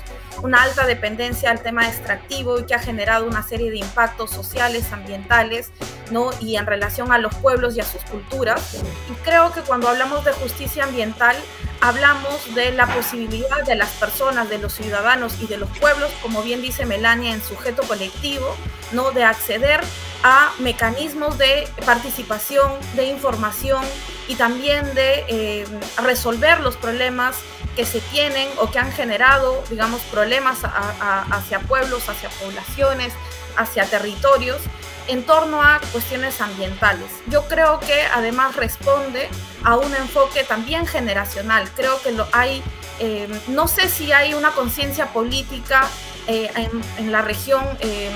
una 0.43 0.63
alta 0.63 0.85
dependencia 0.85 1.51
al 1.51 1.61
tema 1.61 1.87
extractivo 2.09 2.59
y 2.59 2.65
que 2.65 2.73
ha 2.73 2.79
generado 2.79 3.25
una 3.25 3.43
serie 3.43 3.69
de 3.69 3.77
impactos 3.77 4.31
sociales, 4.31 4.91
ambientales, 4.91 5.69
¿no? 6.11 6.31
Y 6.39 6.57
en 6.57 6.65
relación 6.65 7.11
a 7.11 7.19
los 7.19 7.35
pueblos 7.35 7.77
y 7.77 7.81
a 7.81 7.85
sus 7.85 8.01
culturas. 8.03 8.77
Y 9.09 9.13
creo 9.23 9.53
que 9.53 9.61
cuando 9.61 9.87
hablamos 9.89 10.25
de 10.25 10.31
justicia 10.33 10.85
ambiental, 10.85 11.35
hablamos 11.81 12.55
de 12.55 12.71
la 12.71 12.87
posibilidad 12.87 13.63
de 13.65 13.75
las 13.75 13.89
personas, 13.91 14.49
de 14.49 14.57
los 14.57 14.73
ciudadanos 14.73 15.39
y 15.41 15.47
de 15.47 15.57
los 15.57 15.69
pueblos, 15.77 16.11
como 16.21 16.41
bien 16.41 16.61
dice 16.61 16.85
Melania, 16.85 17.33
en 17.33 17.43
sujeto 17.43 17.83
colectivo, 17.83 18.55
¿no? 18.91 19.11
De 19.11 19.23
acceder 19.23 19.81
a 20.23 20.51
mecanismos 20.59 21.37
de 21.37 21.67
participación, 21.85 22.71
de 22.95 23.05
información 23.05 23.83
y 24.27 24.35
también 24.35 24.93
de 24.95 25.25
eh, 25.27 25.65
resolver 26.03 26.59
los 26.59 26.75
problemas 26.75 27.37
que 27.75 27.85
se 27.85 28.01
tienen 28.01 28.49
o 28.57 28.71
que 28.71 28.79
han 28.79 28.91
generado, 28.91 29.63
digamos, 29.69 30.01
problemas 30.11 30.59
hacia 30.63 31.59
pueblos, 31.59 32.09
hacia 32.09 32.29
poblaciones, 32.29 33.13
hacia 33.55 33.85
territorios 33.85 34.61
en 35.09 35.23
torno 35.23 35.63
a 35.63 35.79
cuestiones 35.91 36.39
ambientales. 36.39 37.09
Yo 37.27 37.47
creo 37.47 37.79
que 37.79 38.01
además 38.13 38.55
responde 38.55 39.27
a 39.63 39.75
un 39.75 39.93
enfoque 39.95 40.43
también 40.43 40.85
generacional. 40.85 41.69
Creo 41.75 42.01
que 42.01 42.15
hay, 42.31 42.63
eh, 42.99 43.27
no 43.47 43.67
sé 43.67 43.89
si 43.89 44.11
hay 44.11 44.35
una 44.35 44.51
conciencia 44.51 45.07
política 45.07 45.87
eh, 46.27 46.51
en, 46.97 47.11
la 47.11 47.23
región 47.23 47.65
eh, 47.79 48.11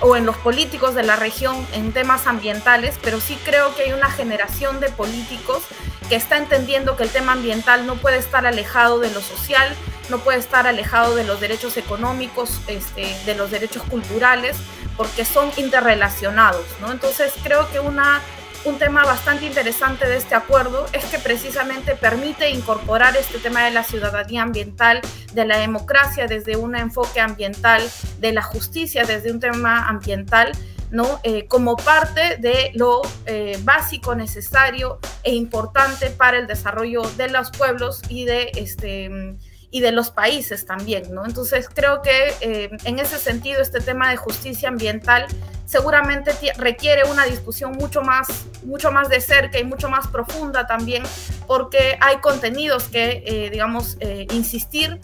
o 0.00 0.16
en 0.16 0.24
los 0.24 0.36
políticos 0.36 0.94
de 0.94 1.02
la 1.02 1.16
región 1.16 1.66
en 1.72 1.92
temas 1.92 2.28
ambientales, 2.28 2.96
pero 3.02 3.20
sí 3.20 3.36
creo 3.44 3.74
que 3.74 3.82
hay 3.82 3.92
una 3.92 4.10
generación 4.10 4.78
de 4.78 4.88
políticos 4.88 5.64
que 6.10 6.16
está 6.16 6.38
entendiendo 6.38 6.96
que 6.96 7.04
el 7.04 7.08
tema 7.08 7.32
ambiental 7.32 7.86
no 7.86 7.94
puede 7.94 8.18
estar 8.18 8.44
alejado 8.44 8.98
de 8.98 9.10
lo 9.12 9.20
social, 9.20 9.72
no 10.10 10.18
puede 10.18 10.40
estar 10.40 10.66
alejado 10.66 11.14
de 11.14 11.22
los 11.22 11.40
derechos 11.40 11.76
económicos, 11.76 12.60
este, 12.66 13.16
de 13.26 13.36
los 13.36 13.52
derechos 13.52 13.84
culturales, 13.84 14.56
porque 14.96 15.24
son 15.24 15.52
interrelacionados, 15.56 16.66
¿no? 16.80 16.90
Entonces 16.90 17.32
creo 17.44 17.70
que 17.70 17.78
una, 17.78 18.20
un 18.64 18.76
tema 18.76 19.04
bastante 19.04 19.46
interesante 19.46 20.08
de 20.08 20.16
este 20.16 20.34
acuerdo 20.34 20.84
es 20.92 21.04
que 21.04 21.20
precisamente 21.20 21.94
permite 21.94 22.50
incorporar 22.50 23.16
este 23.16 23.38
tema 23.38 23.64
de 23.64 23.70
la 23.70 23.84
ciudadanía 23.84 24.42
ambiental, 24.42 25.00
de 25.32 25.44
la 25.44 25.58
democracia 25.58 26.26
desde 26.26 26.56
un 26.56 26.74
enfoque 26.74 27.20
ambiental, 27.20 27.88
de 28.18 28.32
la 28.32 28.42
justicia 28.42 29.04
desde 29.04 29.30
un 29.30 29.38
tema 29.38 29.88
ambiental, 29.88 30.50
¿no? 30.90 31.20
Eh, 31.22 31.46
como 31.46 31.76
parte 31.76 32.36
de 32.38 32.72
lo 32.74 33.02
eh, 33.26 33.58
básico, 33.62 34.14
necesario 34.14 34.98
e 35.22 35.34
importante 35.34 36.10
para 36.10 36.38
el 36.38 36.46
desarrollo 36.46 37.02
de 37.16 37.28
los 37.28 37.50
pueblos 37.50 38.02
y 38.08 38.24
de 38.24 38.50
este 38.56 39.36
y 39.72 39.80
de 39.82 39.92
los 39.92 40.10
países 40.10 40.66
también, 40.66 41.14
¿no? 41.14 41.24
Entonces 41.24 41.68
creo 41.72 42.02
que 42.02 42.34
eh, 42.40 42.70
en 42.84 42.98
ese 42.98 43.18
sentido 43.18 43.62
este 43.62 43.80
tema 43.80 44.10
de 44.10 44.16
justicia 44.16 44.68
ambiental 44.68 45.26
seguramente 45.64 46.32
requiere 46.56 47.04
una 47.04 47.24
discusión 47.24 47.72
mucho 47.78 48.02
más, 48.02 48.46
mucho 48.64 48.90
más 48.90 49.08
de 49.08 49.20
cerca 49.20 49.60
y 49.60 49.64
mucho 49.64 49.88
más 49.88 50.08
profunda 50.08 50.66
también, 50.66 51.04
porque 51.46 51.96
hay 52.00 52.16
contenidos 52.16 52.88
que, 52.88 53.48
digamos, 53.52 53.96
insistir 54.32 54.98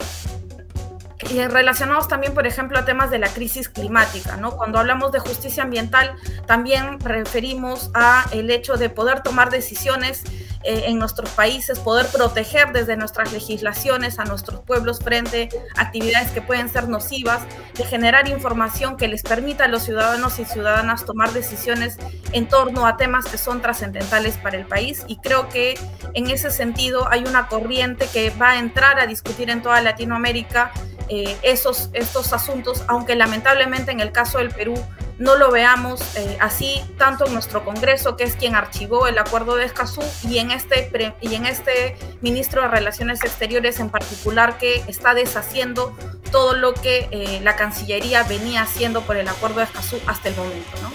y 1.31 1.47
relacionados 1.47 2.09
también, 2.09 2.35
por 2.35 2.47
ejemplo, 2.47 2.79
a 2.79 2.85
temas 2.85 3.11
de 3.11 3.19
la 3.19 3.29
crisis 3.29 3.69
climática, 3.69 4.37
¿no? 4.37 4.57
Cuando 4.57 4.79
hablamos 4.79 5.13
de 5.13 5.19
justicia 5.19 5.63
ambiental, 5.63 6.15
también 6.47 7.01
referimos 7.01 7.91
a 7.95 8.27
el 8.33 8.51
hecho 8.51 8.77
de 8.77 8.91
poder 8.91 9.23
tomar 9.23 9.51
decisiones 9.51 10.23
eh, 10.67 10.85
en 10.87 10.99
nuestros 10.99 11.31
países, 11.31 11.79
poder 11.79 12.07
proteger 12.07 12.73
desde 12.73 12.97
nuestras 12.97 13.33
legislaciones 13.33 14.19
a 14.19 14.25
nuestros 14.25 14.61
pueblos 14.61 14.99
frente 14.99 15.49
a 15.77 15.83
actividades 15.83 16.31
que 16.33 16.43
pueden 16.43 16.69
ser 16.69 16.89
nocivas, 16.89 17.43
de 17.75 17.85
generar 17.85 18.29
información 18.29 18.97
que 18.97 19.09
les 19.09 19.23
permita 19.23 19.65
a 19.65 19.69
los 19.69 19.85
ciudadanos 19.85 20.39
y 20.39 20.45
ciudadanas 20.45 21.05
tomar 21.05 21.33
decisiones 21.33 21.99
en 22.33 22.49
torno 22.49 22.87
a 22.87 22.97
temas 22.97 23.27
que 23.27 23.39
son 23.39 23.63
trascendentales 23.63 24.37
para 24.39 24.57
el 24.57 24.67
país. 24.67 25.05
Y 25.07 25.17
creo 25.19 25.49
que 25.49 25.79
en 26.15 26.31
ese 26.31 26.51
sentido 26.51 27.09
hay 27.11 27.25
una 27.25 27.49
corriente 27.49 28.09
que 28.13 28.31
va 28.31 28.51
a 28.51 28.59
entrar 28.59 28.99
a 28.99 29.07
discutir 29.07 29.51
en 29.51 29.63
toda 29.63 29.81
Latinoamérica 29.81 30.73
eh, 31.09 31.37
esos, 31.43 31.91
estos 31.93 32.33
asuntos, 32.33 32.83
aunque 32.89 33.15
lamentablemente 33.15 33.93
en 33.93 34.01
el 34.01 34.11
caso 34.11 34.39
del 34.39 34.51
Perú 34.51 34.75
no 35.19 35.37
lo 35.37 35.51
veamos 35.51 36.01
eh, 36.17 36.37
así, 36.41 36.83
tanto 36.99 37.27
en 37.27 37.33
nuestro 37.33 37.65
Congreso, 37.65 38.17
que 38.17 38.25
es 38.25 38.35
quien 38.35 38.55
archivó 38.55 39.07
el 39.07 39.19
acuerdo 39.19 39.57
de 39.57 39.65
Escazú, 39.65 40.03
y 40.29 40.39
en, 40.39 40.51
este, 40.51 40.91
y 41.21 41.35
en 41.35 41.47
este 41.47 41.97
ministro 42.21 42.63
de 42.63 42.69
Relaciones 42.69 43.23
Exteriores 43.25 43.81
en 43.81 43.89
particular, 43.89 44.59
que 44.59 44.85
está 44.89 45.15
deshaciendo 45.15 45.97
todo 46.31 46.55
lo 46.55 46.75
que 46.75 47.09
eh, 47.11 47.41
la 47.43 47.57
Cancillería 47.57 48.25
venía 48.25 48.63
haciendo 48.63 49.03
por 49.03 49.17
el 49.17 49.29
acuerdo 49.29 49.59
de 49.59 49.65
Escazú 49.65 49.99
hasta 50.07 50.29
el 50.29 50.37
momento. 50.37 50.71
¿no? 50.83 50.93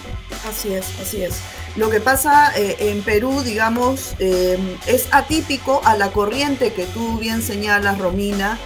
Así 0.48 0.72
es, 0.72 0.86
así 1.00 1.22
es. 1.22 1.40
Lo 1.74 1.90
que 1.90 2.00
pasa 2.00 2.52
eh, 2.56 2.76
en 2.78 3.02
Perú, 3.02 3.42
digamos, 3.42 4.14
es 4.18 5.08
atípico 5.10 5.80
a 5.84 5.96
la 5.96 6.12
corriente 6.12 6.72
que 6.72 6.84
tú 6.86 7.18
bien 7.18 7.42
señalas, 7.42 7.98
Romina, 7.98 8.58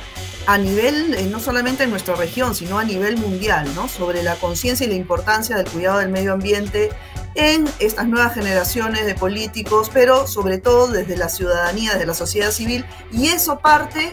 a 0.46 0.58
nivel, 0.58 1.14
eh, 1.14 1.26
no 1.26 1.40
solamente 1.40 1.84
en 1.84 1.90
nuestra 1.90 2.14
región, 2.14 2.54
sino 2.54 2.78
a 2.78 2.84
nivel 2.84 3.16
mundial, 3.16 3.68
¿no? 3.74 3.88
sobre 3.88 4.22
la 4.22 4.36
conciencia 4.36 4.86
y 4.86 4.88
la 4.88 4.94
importancia 4.94 5.56
del 5.56 5.68
cuidado 5.68 5.98
del 5.98 6.10
medio 6.10 6.32
ambiente 6.32 6.90
en 7.34 7.68
estas 7.80 8.06
nuevas 8.06 8.32
generaciones 8.34 9.04
de 9.04 9.14
políticos, 9.14 9.90
pero 9.92 10.26
sobre 10.26 10.58
todo 10.58 10.88
desde 10.88 11.16
la 11.16 11.28
ciudadanía, 11.28 11.92
desde 11.92 12.06
la 12.06 12.14
sociedad 12.14 12.50
civil, 12.50 12.86
y 13.12 13.28
eso 13.28 13.58
parte 13.58 14.12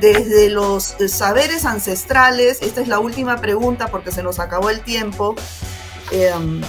desde 0.00 0.48
los 0.48 0.94
saberes 1.08 1.64
ancestrales. 1.64 2.62
Esta 2.62 2.80
es 2.80 2.88
la 2.88 2.98
última 2.98 3.36
pregunta 3.40 3.88
porque 3.88 4.10
se 4.10 4.22
nos 4.22 4.38
acabó 4.38 4.70
el 4.70 4.80
tiempo. 4.80 5.34
Em, 6.10 6.62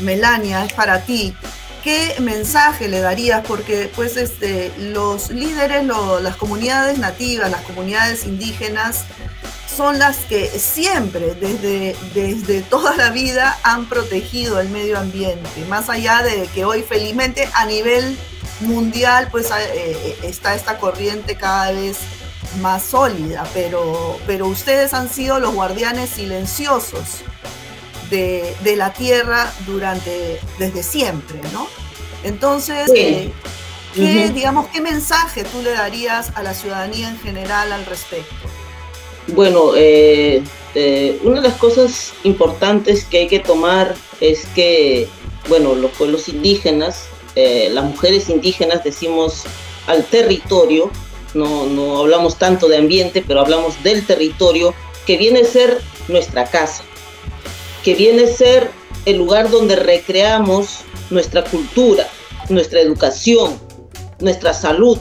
Melania, 0.00 0.64
es 0.64 0.72
para 0.72 1.04
ti. 1.04 1.36
¿Qué 1.84 2.16
mensaje 2.18 2.88
le 2.88 3.00
darías? 3.00 3.46
Porque 3.46 3.90
pues 3.94 4.16
este, 4.16 4.72
los 4.78 5.30
líderes, 5.30 5.86
las 6.22 6.36
comunidades 6.36 6.98
nativas, 6.98 7.50
las 7.50 7.60
comunidades 7.60 8.24
indígenas, 8.24 9.04
son 9.68 9.98
las 9.98 10.18
que 10.18 10.46
siempre, 10.46 11.34
desde, 11.34 11.96
desde 12.14 12.62
toda 12.62 12.96
la 12.96 13.10
vida, 13.10 13.58
han 13.62 13.86
protegido 13.86 14.60
el 14.60 14.70
medio 14.70 14.98
ambiente, 14.98 15.64
más 15.68 15.90
allá 15.90 16.22
de 16.22 16.48
que 16.54 16.64
hoy 16.64 16.82
felizmente 16.82 17.48
a 17.54 17.66
nivel 17.66 18.16
mundial 18.60 19.28
pues 19.30 19.50
eh, 19.50 20.16
está 20.22 20.54
esta 20.54 20.78
corriente 20.78 21.34
cada 21.34 21.72
vez 21.72 21.98
más 22.60 22.84
sólida, 22.84 23.44
pero, 23.52 24.16
pero 24.26 24.46
ustedes 24.46 24.94
han 24.94 25.10
sido 25.10 25.40
los 25.40 25.52
guardianes 25.52 26.10
silenciosos 26.10 27.24
de, 28.10 28.76
la 28.76 28.92
tierra 28.92 29.52
durante, 29.66 30.40
desde 30.58 30.82
siempre, 30.82 31.38
¿no? 31.52 31.66
Entonces, 32.22 32.90
eh, 32.94 33.30
¿qué, 33.94 34.30
digamos, 34.30 34.68
¿qué 34.68 34.80
mensaje 34.80 35.44
tú 35.44 35.62
le 35.62 35.72
darías 35.72 36.32
a 36.34 36.42
la 36.42 36.54
ciudadanía 36.54 37.08
en 37.08 37.18
general 37.18 37.72
al 37.72 37.84
respecto? 37.86 38.34
Bueno, 39.28 39.72
eh, 39.76 40.42
eh, 40.74 41.18
una 41.22 41.40
de 41.40 41.48
las 41.48 41.58
cosas 41.58 42.12
importantes 42.24 43.04
que 43.04 43.18
hay 43.18 43.26
que 43.28 43.40
tomar 43.40 43.94
es 44.20 44.46
que, 44.54 45.08
bueno, 45.48 45.74
los 45.74 45.90
pueblos 45.92 46.28
indígenas, 46.28 47.06
las 47.36 47.84
mujeres 47.84 48.28
indígenas 48.28 48.84
decimos 48.84 49.42
al 49.88 50.04
territorio, 50.04 50.90
no, 51.34 51.66
no 51.66 51.98
hablamos 51.98 52.38
tanto 52.38 52.68
de 52.68 52.76
ambiente, 52.76 53.24
pero 53.26 53.40
hablamos 53.40 53.82
del 53.82 54.06
territorio, 54.06 54.72
que 55.04 55.16
viene 55.16 55.40
a 55.40 55.44
ser 55.44 55.80
nuestra 56.08 56.46
casa 56.46 56.84
que 57.84 57.94
viene 57.94 58.24
a 58.24 58.28
ser 58.28 58.70
el 59.04 59.18
lugar 59.18 59.50
donde 59.50 59.76
recreamos 59.76 60.80
nuestra 61.10 61.44
cultura, 61.44 62.08
nuestra 62.48 62.80
educación, 62.80 63.60
nuestra 64.20 64.54
salud, 64.54 64.98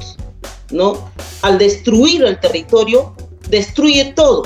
¿no? 0.69 1.09
Al 1.41 1.57
destruir 1.57 2.23
el 2.25 2.39
territorio, 2.39 3.15
destruye 3.49 4.13
todo, 4.13 4.43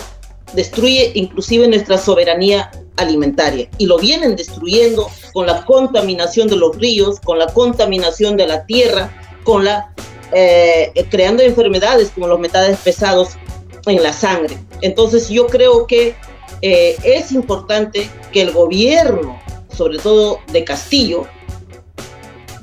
destruye 0.54 1.12
inclusive 1.16 1.68
nuestra 1.68 1.98
soberanía 1.98 2.72
alimentaria 2.98 3.70
y 3.78 3.88
lo 3.88 3.98
vienen 3.98 4.36
destruyendo 4.36 5.10
con 5.34 5.48
la 5.48 5.66
contaminación 5.66 6.48
de 6.48 6.58
los 6.58 6.76
ríos, 6.78 7.20
con 7.20 7.40
la 7.40 7.48
contaminación 7.48 8.38
de 8.38 8.48
la 8.48 8.66
tierra, 8.66 9.12
con 9.44 9.66
la 9.66 9.94
eh, 10.34 10.92
creando 11.10 11.42
enfermedades 11.42 12.12
como 12.12 12.28
los 12.28 12.40
metales 12.40 12.78
pesados 12.80 13.30
en 13.86 14.04
la 14.04 14.14
sangre. 14.14 14.58
Entonces 14.82 15.30
yo 15.30 15.48
creo 15.48 15.88
que 15.88 16.16
eh, 16.62 16.98
es 17.04 17.32
importante 17.32 18.10
que 18.32 18.42
el 18.42 18.52
gobierno, 18.52 19.40
sobre 19.76 20.00
todo 20.00 20.40
de 20.52 20.64
Castillo, 20.64 21.28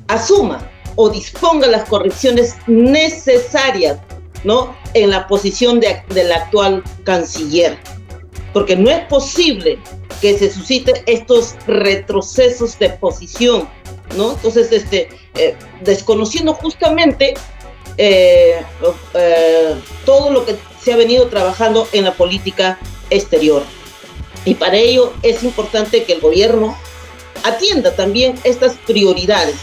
asuma 0.09 0.71
o 0.97 1.09
disponga 1.09 1.67
las 1.67 1.89
correcciones 1.89 2.57
necesarias 2.67 3.99
¿no? 4.45 4.77
en 4.95 5.11
la 5.11 5.27
posición 5.27 5.81
de, 5.81 6.03
del 6.09 6.33
actual 6.33 6.83
canciller. 7.05 7.79
Porque 8.53 8.77
no 8.77 8.91
es 8.91 9.05
posible 9.07 9.79
que 10.21 10.39
se 10.39 10.51
susciten 10.51 10.95
estos 11.07 11.57
retrocesos 11.67 12.79
de 12.79 12.91
posición, 12.91 13.69
¿no? 14.17 14.33
Entonces, 14.33 14.71
este, 14.71 15.09
eh, 15.35 15.57
desconociendo 15.83 16.55
justamente 16.55 17.35
eh, 17.97 18.63
todo 20.05 20.31
lo 20.31 20.45
que 20.45 20.57
se 20.81 20.93
ha 20.93 20.97
venido 20.97 21.27
trabajando 21.29 21.89
en 21.93 22.05
la 22.05 22.13
política 22.13 22.79
exterior. 23.11 23.63
Y 24.45 24.55
para 24.55 24.77
ello 24.77 25.13
es 25.23 25.43
importante 25.43 26.05
que 26.05 26.13
el 26.13 26.21
gobierno 26.21 26.77
atienda 27.45 27.95
también 27.95 28.39
estas 28.45 28.75
prioridades. 28.87 29.57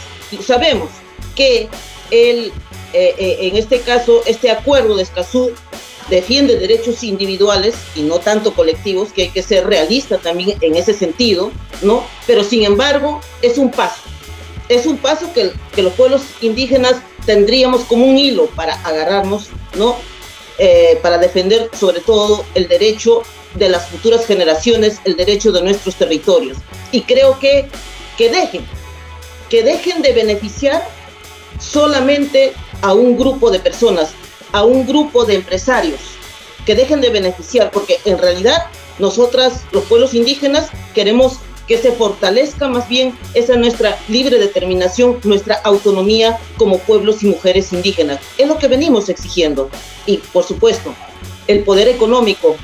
Sabemos 0.46 0.90
que 1.36 1.70
el, 2.10 2.52
eh, 2.94 3.16
eh, 3.18 3.38
en 3.42 3.58
este 3.58 3.82
caso, 3.82 4.22
este 4.26 4.50
acuerdo 4.50 4.96
de 4.96 5.04
Escazú 5.04 5.52
defiende 6.10 6.58
derechos 6.58 7.04
individuales 7.04 7.76
y 7.96 8.02
no 8.02 8.20
tanto 8.20 8.54
colectivos, 8.54 9.14
que 9.14 9.24
hay 9.24 9.30
que 9.30 9.42
ser 9.42 9.66
realista 9.66 10.18
también 10.18 10.58
en 10.62 10.76
ese 10.76 10.94
sentido, 10.94 11.52
¿no? 11.82 12.04
Pero 12.28 12.44
sin 12.44 12.64
embargo, 12.64 13.22
es 13.42 13.58
un 13.58 13.72
paso. 13.72 14.02
Es 14.68 14.86
un 14.86 14.98
paso 14.98 15.32
que, 15.34 15.52
que 15.74 15.84
los 15.84 15.94
pueblos 15.94 16.22
indígenas 16.42 16.96
tendríamos 17.26 17.82
como 17.86 18.06
un 18.06 18.18
hilo 18.18 18.48
para 18.48 18.74
agarrarnos, 18.84 19.48
¿no? 19.76 19.96
Eh, 20.58 21.00
para 21.02 21.18
defender 21.18 21.70
sobre 21.74 22.02
todo 22.02 22.46
el 22.56 22.68
derecho 22.68 23.24
de 23.56 23.70
las 23.70 23.88
futuras 23.88 24.26
generaciones 24.26 25.00
el 25.06 25.16
derecho 25.16 25.52
de 25.52 25.62
nuestros 25.62 25.96
territorios. 25.96 26.58
Y 26.92 27.02
creo 27.02 27.40
que, 27.40 27.70
que 28.18 28.30
dejen, 28.30 28.66
que 29.50 29.64
dejen 29.64 30.02
de 30.02 30.14
beneficiar 30.14 30.88
solamente 31.60 32.54
a 32.82 32.94
un 32.94 33.18
grupo 33.18 33.50
de 33.50 33.60
personas, 33.60 34.12
a 34.52 34.64
un 34.64 34.86
grupo 34.86 35.26
de 35.26 35.36
empresarios, 35.36 36.00
que 36.66 36.76
dejen 36.76 37.02
de 37.02 37.10
beneficiar, 37.10 37.72
porque 37.72 38.00
en 38.06 38.18
realidad 38.18 38.66
nosotras, 39.00 39.64
los 39.72 39.86
pueblos 39.86 40.14
indígenas, 40.14 40.70
queremos 40.94 41.38
que 41.72 41.78
se 41.78 41.94
fortalezca 41.94 42.68
más 42.68 42.90
bien 42.90 43.18
esa 43.34 43.56
nuestra 43.56 43.98
libre 44.10 44.38
determinación, 44.38 45.22
nuestra 45.24 45.56
autonomía 45.64 46.38
como 46.58 46.80
pueblos 46.80 47.24
y 47.24 47.28
mujeres 47.28 47.72
indígenas. 47.72 48.20
Es 48.38 48.50
lo 48.50 48.58
que 48.58 48.68
venimos 48.68 49.08
exigiendo. 49.08 49.70
Y 50.06 50.18
por 50.18 50.44
supuesto, 50.44 50.94
el 51.48 51.64
poder 51.64 51.88
económico 51.88 52.58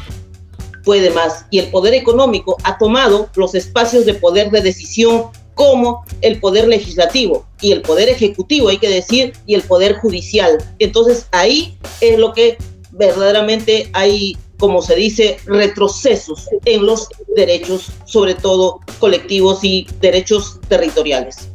puede 0.84 1.10
más. 1.12 1.46
Y 1.52 1.60
el 1.60 1.72
poder 1.72 1.94
económico 1.94 2.58
ha 2.66 2.78
tomado 2.78 3.30
los 3.36 3.56
espacios 3.56 4.06
de 4.06 4.14
poder 4.14 4.52
de 4.52 4.60
decisión 4.60 5.28
como 5.56 6.04
el 6.20 6.42
poder 6.42 6.68
legislativo 6.68 7.46
y 7.62 7.72
el 7.72 7.84
poder 7.84 8.10
ejecutivo, 8.10 8.68
hay 8.68 8.78
que 8.78 8.90
decir, 8.90 9.32
y 9.46 9.54
el 9.54 9.62
poder 9.62 9.96
judicial. 10.00 10.58
Entonces 10.80 11.28
ahí 11.32 11.78
es 12.02 12.20
lo 12.20 12.34
que 12.34 12.58
verdaderamente 12.92 13.90
hay, 13.94 14.38
como 14.60 14.82
se 14.82 14.96
dice, 14.96 15.38
retrocesos 15.46 16.50
en 16.66 16.86
los 16.86 17.10
derechos, 17.36 17.92
sobre 18.06 18.36
todo 18.36 18.80
colectivos 19.00 19.64
y 19.64 19.88
derechos 20.02 20.60
territoriales. 20.68 21.50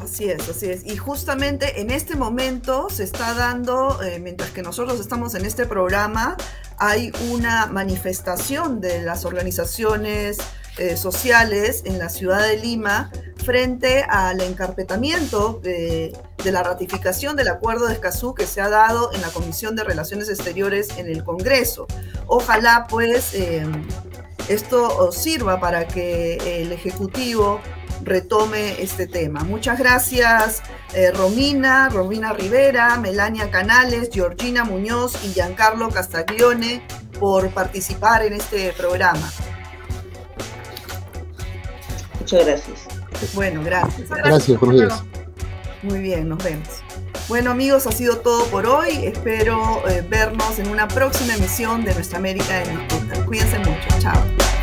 Así 0.00 0.30
es, 0.30 0.48
así 0.48 0.66
es. 0.66 0.84
Y 0.84 0.96
justamente 0.96 1.80
en 1.80 1.90
este 1.90 2.16
momento 2.16 2.88
se 2.90 3.04
está 3.04 3.34
dando, 3.34 4.02
eh, 4.02 4.18
mientras 4.18 4.50
que 4.50 4.62
nosotros 4.62 4.98
estamos 5.00 5.34
en 5.34 5.44
este 5.44 5.66
programa, 5.66 6.36
hay 6.78 7.12
una 7.30 7.66
manifestación 7.66 8.80
de 8.80 9.02
las 9.02 9.24
organizaciones 9.24 10.38
eh, 10.78 10.96
sociales 10.96 11.82
en 11.84 11.98
la 11.98 12.08
ciudad 12.08 12.46
de 12.46 12.56
Lima 12.56 13.10
frente 13.44 14.04
al 14.08 14.40
encarpetamiento 14.40 15.60
de, 15.62 16.16
la 16.44 16.62
ratificación 16.62 17.36
del 17.36 17.48
acuerdo 17.48 17.86
de 17.86 17.94
Escazú 17.94 18.34
que 18.34 18.46
se 18.46 18.60
ha 18.60 18.68
dado 18.68 19.12
en 19.12 19.20
la 19.20 19.28
Comisión 19.28 19.76
de 19.76 19.84
Relaciones 19.84 20.28
Exteriores 20.28 20.88
en 20.96 21.08
el 21.08 21.24
Congreso. 21.24 21.86
Ojalá 22.26 22.86
pues 22.88 23.34
eh, 23.34 23.66
esto 24.48 25.12
sirva 25.12 25.60
para 25.60 25.86
que 25.86 26.62
el 26.62 26.72
Ejecutivo 26.72 27.60
retome 28.02 28.82
este 28.82 29.06
tema. 29.06 29.44
Muchas 29.44 29.78
gracias 29.78 30.62
eh, 30.94 31.10
Romina, 31.10 31.90
Romina 31.90 32.32
Rivera, 32.32 32.96
Melania 32.96 33.50
Canales, 33.50 34.08
Georgina 34.12 34.64
Muñoz 34.64 35.22
y 35.24 35.28
Giancarlo 35.32 35.90
Castaglione 35.90 36.82
por 37.18 37.50
participar 37.50 38.24
en 38.24 38.34
este 38.34 38.72
programa. 38.72 39.30
Muchas 42.30 42.46
gracias. 42.46 43.34
Bueno, 43.34 43.62
gracias. 43.64 44.10
Gracias, 44.10 44.60
gracias 44.60 45.02
Muy 45.82 45.98
bien, 46.00 46.28
nos 46.28 46.44
vemos. 46.44 46.68
Bueno 47.26 47.50
amigos, 47.50 47.86
ha 47.86 47.92
sido 47.92 48.18
todo 48.18 48.44
por 48.46 48.66
hoy. 48.66 49.06
Espero 49.06 49.82
eh, 49.88 50.04
vernos 50.06 50.58
en 50.58 50.68
una 50.68 50.88
próxima 50.88 51.34
emisión 51.34 51.84
de 51.84 51.94
Nuestra 51.94 52.18
América 52.18 52.62
en 52.62 52.86
Disputa. 52.86 53.24
Cuídense 53.24 53.58
mucho. 53.60 53.98
Chao. 54.00 54.57